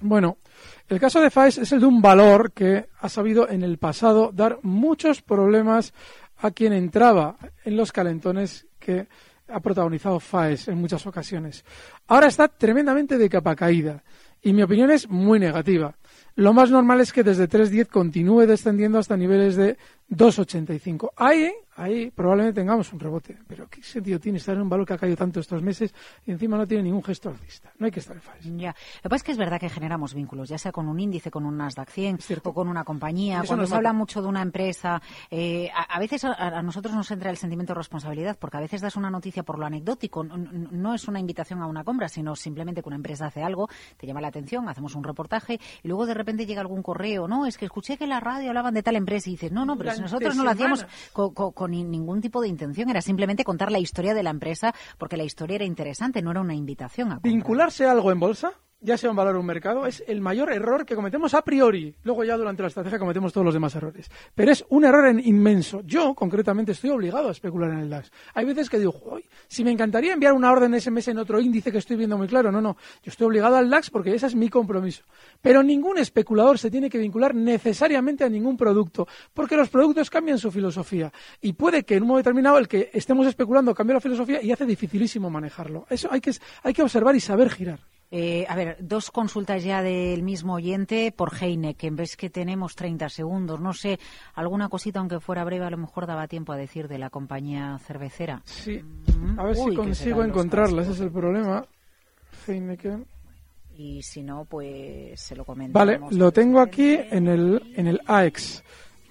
Bueno, 0.00 0.38
el 0.88 0.98
caso 0.98 1.20
de 1.20 1.30
FAES 1.30 1.58
es 1.58 1.72
el 1.72 1.80
de 1.80 1.86
un 1.86 2.00
valor 2.00 2.52
que 2.52 2.88
ha 3.00 3.08
sabido 3.08 3.48
en 3.48 3.62
el 3.62 3.76
pasado 3.76 4.30
dar 4.32 4.58
muchos 4.62 5.20
problemas 5.20 5.92
a 6.38 6.50
quien 6.52 6.72
entraba 6.72 7.36
en 7.64 7.76
los 7.76 7.92
calentones 7.92 8.66
que 8.78 9.08
ha 9.48 9.60
protagonizado 9.60 10.18
FAES 10.18 10.68
en 10.68 10.78
muchas 10.78 11.06
ocasiones. 11.06 11.64
Ahora 12.06 12.28
está 12.28 12.48
tremendamente 12.48 13.18
de 13.18 13.28
capa 13.28 13.54
caída 13.54 14.02
y 14.40 14.54
mi 14.54 14.62
opinión 14.62 14.90
es 14.90 15.08
muy 15.08 15.38
negativa. 15.38 15.96
Lo 16.34 16.54
más 16.54 16.70
normal 16.70 17.00
es 17.00 17.12
que 17.12 17.22
desde 17.22 17.48
3.10 17.48 17.88
continúe 17.88 18.46
descendiendo 18.46 18.98
hasta 18.98 19.18
niveles 19.18 19.56
de 19.56 19.76
2.85. 20.10 21.12
Ahí, 21.16 21.52
ahí 21.76 22.10
probablemente 22.10 22.60
tengamos 22.60 22.92
un 22.92 22.98
rebote. 22.98 23.38
Pero 23.46 23.68
¿qué 23.68 23.82
sentido 23.82 24.18
tiene 24.18 24.38
estar 24.38 24.56
en 24.56 24.62
un 24.62 24.68
valor 24.68 24.84
que 24.84 24.94
ha 24.94 24.98
caído 24.98 25.16
tanto 25.16 25.38
estos 25.38 25.62
meses 25.62 25.94
y 26.26 26.32
encima 26.32 26.56
no 26.56 26.66
tiene 26.66 26.82
ningún 26.84 27.02
gesto 27.02 27.28
alcista? 27.28 27.72
No 27.78 27.86
hay 27.86 27.92
que 27.92 28.00
estar 28.00 28.16
en 28.16 28.22
FAES. 28.22 28.56
Ya. 28.56 28.74
Lo 28.96 29.02
que 29.02 29.08
pasa 29.08 29.16
es 29.16 29.22
que 29.22 29.32
es 29.32 29.38
verdad 29.38 29.60
que 29.60 29.68
generamos 29.68 30.12
vínculos, 30.12 30.48
ya 30.48 30.58
sea 30.58 30.72
con 30.72 30.88
un 30.88 30.98
índice, 30.98 31.30
con 31.30 31.46
un 31.46 31.56
Nasdaq 31.56 31.90
100 31.90 32.18
o 32.42 32.52
con 32.52 32.68
una 32.68 32.82
compañía. 32.84 33.38
Eso 33.38 33.48
Cuando 33.48 33.66
se 33.66 33.74
habla 33.74 33.92
mucho 33.92 34.20
de 34.20 34.28
una 34.28 34.42
empresa, 34.42 35.00
eh, 35.30 35.70
a, 35.74 35.94
a 35.94 35.98
veces 36.00 36.24
a, 36.24 36.32
a 36.32 36.62
nosotros 36.62 36.92
nos 36.94 37.10
entra 37.12 37.30
el 37.30 37.36
sentimiento 37.36 37.72
de 37.72 37.78
responsabilidad 37.78 38.36
porque 38.38 38.56
a 38.56 38.60
veces 38.60 38.80
das 38.80 38.96
una 38.96 39.10
noticia 39.10 39.44
por 39.44 39.58
lo 39.58 39.66
anecdótico. 39.66 40.24
No 40.24 40.94
es 40.94 41.06
una 41.06 41.20
invitación 41.20 41.62
a 41.62 41.66
una 41.66 41.84
compra, 41.84 42.08
sino 42.08 42.34
simplemente 42.34 42.82
que 42.82 42.88
una 42.88 42.96
empresa 42.96 43.26
hace 43.26 43.44
algo, 43.44 43.68
te 43.96 44.06
llama 44.06 44.20
la 44.20 44.28
atención, 44.28 44.68
hacemos 44.68 44.96
un 44.96 45.04
reportaje 45.04 45.60
y 45.82 45.88
luego 45.88 46.06
de 46.06 46.14
repente 46.14 46.46
llega 46.46 46.60
algún 46.60 46.82
correo, 46.82 47.28
no, 47.28 47.46
es 47.46 47.56
que 47.56 47.66
escuché 47.66 47.96
que 47.96 48.04
en 48.04 48.10
la 48.10 48.20
radio 48.20 48.48
hablaban 48.48 48.74
de 48.74 48.82
tal 48.82 48.96
empresa 48.96 49.28
y 49.28 49.32
dices, 49.32 49.52
no, 49.52 49.64
no, 49.64 49.76
pero 49.76 49.99
Durante 50.00 50.12
nosotros 50.24 50.36
no 50.36 50.44
lo 50.44 50.50
hacíamos 50.50 50.78
semanas. 50.80 51.10
co- 51.12 51.32
co- 51.34 51.52
con, 51.52 51.70
ni- 51.70 51.84
ningún 51.84 52.20
tipo 52.20 52.40
de 52.40 52.48
intención, 52.48 52.90
era 52.90 53.00
simplemente 53.02 53.44
contar 53.44 53.70
la 53.70 53.78
historia 53.78 54.14
de 54.14 54.22
la 54.22 54.30
empresa 54.30 54.74
porque 54.98 55.16
la 55.16 55.24
historia 55.24 55.56
era 55.56 55.64
interesante, 55.64 56.22
no 56.22 56.30
era 56.30 56.40
una 56.40 56.54
invitación 56.54 57.08
a 57.08 57.14
comprar. 57.16 57.32
Vincularse 57.32 57.86
a 57.86 57.92
algo 57.92 58.10
en 58.12 58.20
bolsa, 58.20 58.52
ya 58.80 58.96
sea 58.96 59.10
un 59.10 59.16
valor 59.16 59.36
o 59.36 59.40
un 59.40 59.46
mercado, 59.46 59.86
es 59.86 60.02
el 60.06 60.20
mayor 60.20 60.52
error 60.52 60.84
que 60.86 60.94
cometemos 60.94 61.34
a 61.34 61.42
priori. 61.42 61.94
Luego 62.04 62.24
ya 62.24 62.36
durante 62.36 62.62
la 62.62 62.68
estrategia 62.68 62.98
cometemos 62.98 63.32
todos 63.32 63.44
los 63.44 63.54
demás 63.54 63.74
errores. 63.74 64.10
Pero 64.34 64.52
es 64.52 64.64
un 64.70 64.84
error 64.84 65.06
en- 65.06 65.20
inmenso. 65.24 65.82
Yo, 65.84 66.14
concretamente, 66.14 66.72
estoy 66.72 66.90
obligado 66.90 67.28
a 67.28 67.32
especular 67.32 67.70
en 67.70 67.80
el 67.80 67.90
DAX. 67.90 68.10
Hay 68.34 68.44
veces 68.46 68.70
que 68.70 68.78
digo, 68.78 68.92
"Joy, 68.92 69.24
si 69.48 69.64
me 69.64 69.70
encantaría 69.70 70.12
enviar 70.12 70.32
una 70.32 70.50
orden 70.50 70.74
SMS 70.74 71.08
en 71.10 71.18
otro 71.18 71.40
índice 71.40 71.70
que 71.70 71.78
estoy 71.78 71.96
viendo 71.96 72.16
muy 72.16 72.26
claro. 72.28 72.50
No, 72.50 72.60
no. 72.60 72.76
Yo 73.02 73.10
estoy 73.10 73.26
obligado 73.26 73.56
al 73.56 73.68
DAX 73.68 73.90
porque 73.90 74.14
ese 74.14 74.26
es 74.26 74.34
mi 74.34 74.48
compromiso. 74.48 75.02
Pero 75.42 75.62
ningún 75.62 75.98
especulador 75.98 76.58
se 76.58 76.70
tiene 76.70 76.88
que 76.88 76.98
vincular 76.98 77.34
necesariamente 77.34 78.24
a 78.24 78.28
ningún 78.28 78.56
producto, 78.56 79.06
porque 79.34 79.56
los 79.56 79.68
productos 79.68 80.10
cambian 80.10 80.38
su 80.38 80.50
filosofía. 80.50 81.12
Y 81.40 81.52
puede 81.52 81.84
que 81.84 81.96
en 81.96 82.02
un 82.02 82.08
momento 82.08 82.28
determinado 82.30 82.58
el 82.58 82.68
que 82.68 82.90
estemos 82.92 83.26
especulando 83.26 83.74
cambie 83.74 83.94
la 83.94 84.00
filosofía 84.00 84.42
y 84.42 84.52
hace 84.52 84.64
dificilísimo 84.66 85.28
manejarlo. 85.30 85.86
Eso 85.90 86.08
hay 86.10 86.20
que, 86.20 86.32
hay 86.62 86.72
que 86.72 86.82
observar 86.82 87.14
y 87.14 87.20
saber 87.20 87.50
girar. 87.50 87.80
Eh, 88.12 88.44
a 88.48 88.56
ver, 88.56 88.76
dos 88.80 89.12
consultas 89.12 89.62
ya 89.62 89.82
del 89.82 90.22
mismo 90.22 90.54
oyente 90.54 91.12
por 91.12 91.32
Heineken. 91.32 91.94
Ves 91.94 92.16
que 92.16 92.28
tenemos 92.28 92.74
30 92.74 93.08
segundos. 93.08 93.60
No 93.60 93.72
sé, 93.72 94.00
alguna 94.34 94.68
cosita, 94.68 94.98
aunque 94.98 95.20
fuera 95.20 95.44
breve, 95.44 95.64
a 95.64 95.70
lo 95.70 95.76
mejor 95.76 96.06
daba 96.06 96.26
tiempo 96.26 96.52
a 96.52 96.56
decir 96.56 96.88
de 96.88 96.98
la 96.98 97.10
compañía 97.10 97.78
cervecera. 97.86 98.42
Sí. 98.44 98.82
A 99.36 99.44
ver 99.44 99.56
Uy, 99.56 99.70
si 99.70 99.76
consigo 99.76 100.24
encontrarla, 100.24 100.82
ese 100.82 100.92
es 100.92 101.00
el 101.00 101.12
problema. 101.12 101.64
Heineken. 102.46 103.06
Y 103.76 104.02
si 104.02 104.22
no, 104.22 104.44
pues 104.44 105.20
se 105.20 105.36
lo 105.36 105.44
comentamos. 105.44 105.86
Vale, 105.86 106.16
lo 106.16 106.32
tengo 106.32 106.60
aquí 106.60 106.98
en 106.98 107.28
el, 107.28 107.72
en 107.76 107.86
el 107.86 108.00
AEX. 108.06 108.62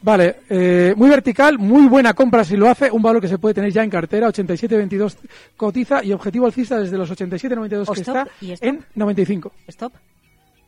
Vale, 0.02 0.38
eh, 0.50 0.94
muy 0.96 1.10
vertical, 1.10 1.60
muy 1.60 1.88
buena 1.88 2.14
compra 2.14 2.44
si 2.44 2.56
lo 2.56 2.70
hace, 2.70 2.90
un 2.90 3.02
valor 3.02 3.22
que 3.22 3.28
se 3.28 3.38
puede 3.38 3.54
tener 3.56 3.72
ya 3.72 3.84
en 3.84 3.90
cartera, 3.90 4.30
87.22 4.30 5.18
cotiza 5.58 6.04
y 6.04 6.14
objetivo 6.14 6.46
alcista 6.46 6.80
desde 6.80 6.98
los 6.98 7.12
87.92 7.12 7.84
¿O 7.88 7.94
que 7.94 8.02
está 8.02 8.28
¿Y 8.40 8.52
stop? 8.52 8.68
en 8.68 8.86
95. 8.96 9.52
¿Stop? 9.68 9.94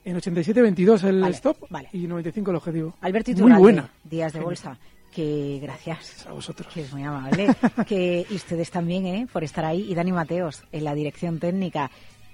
En 0.04 0.18
87.22 0.18 1.04
el 1.04 1.22
Vale, 1.22 1.36
stop 1.36 1.58
vale. 1.70 1.90
y 1.94 2.08
95 2.08 2.52
el 2.52 2.58
objetivo. 2.58 2.96
Alberto 3.02 3.32
Muy 3.38 3.54
buena. 3.54 3.90
Días 4.04 4.34
de 4.34 4.40
Bolsa. 4.40 4.78
Que 5.12 5.60
gracias. 5.62 6.26
A 6.26 6.32
vosotros. 6.32 6.74
Que 6.74 6.82
es 6.82 6.92
muy 6.94 7.04
amable. 7.04 7.48
que 7.88 8.26
y 8.28 8.36
ustedes 8.36 8.72
también, 8.72 9.06
¿eh? 9.06 9.28
Por 9.32 9.44
estar 9.44 9.64
ahí. 9.64 9.92
Y 9.92 9.94
Dani 9.94 10.12
Mateos, 10.12 10.64
en 10.72 10.86
la 10.86 10.96
dirección 10.96 11.38
técnica. 11.38 11.92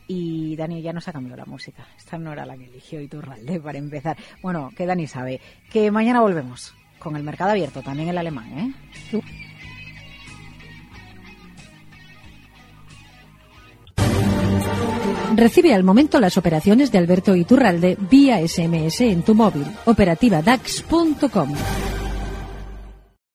Y 0.07 0.55
Dani 0.55 0.81
ya 0.81 0.93
nos 0.93 1.07
ha 1.07 1.11
cambiado 1.11 1.37
la 1.37 1.45
música. 1.45 1.85
Esta 1.97 2.17
no 2.17 2.31
era 2.31 2.45
la 2.45 2.55
que 2.55 2.65
eligió 2.65 3.01
Iturralde 3.01 3.59
para 3.59 3.79
empezar. 3.79 4.15
Bueno, 4.41 4.71
que 4.77 4.85
Dani 4.85 5.07
sabe. 5.07 5.41
Que 5.69 5.91
mañana 5.91 6.21
volvemos 6.21 6.73
con 6.99 7.15
el 7.15 7.23
mercado 7.23 7.51
abierto, 7.51 7.81
también 7.81 8.09
el 8.09 8.17
alemán, 8.17 8.51
¿eh? 8.57 9.21
Recibe 15.35 15.73
al 15.73 15.83
momento 15.83 16.19
las 16.19 16.37
operaciones 16.37 16.91
de 16.91 16.97
Alberto 16.97 17.35
Iturralde 17.35 17.95
vía 18.09 18.39
SMS 18.45 19.01
en 19.01 19.21
tu 19.21 19.35
móvil. 19.35 19.65
Operativa 19.85 20.41
DAX.com. 20.41 21.53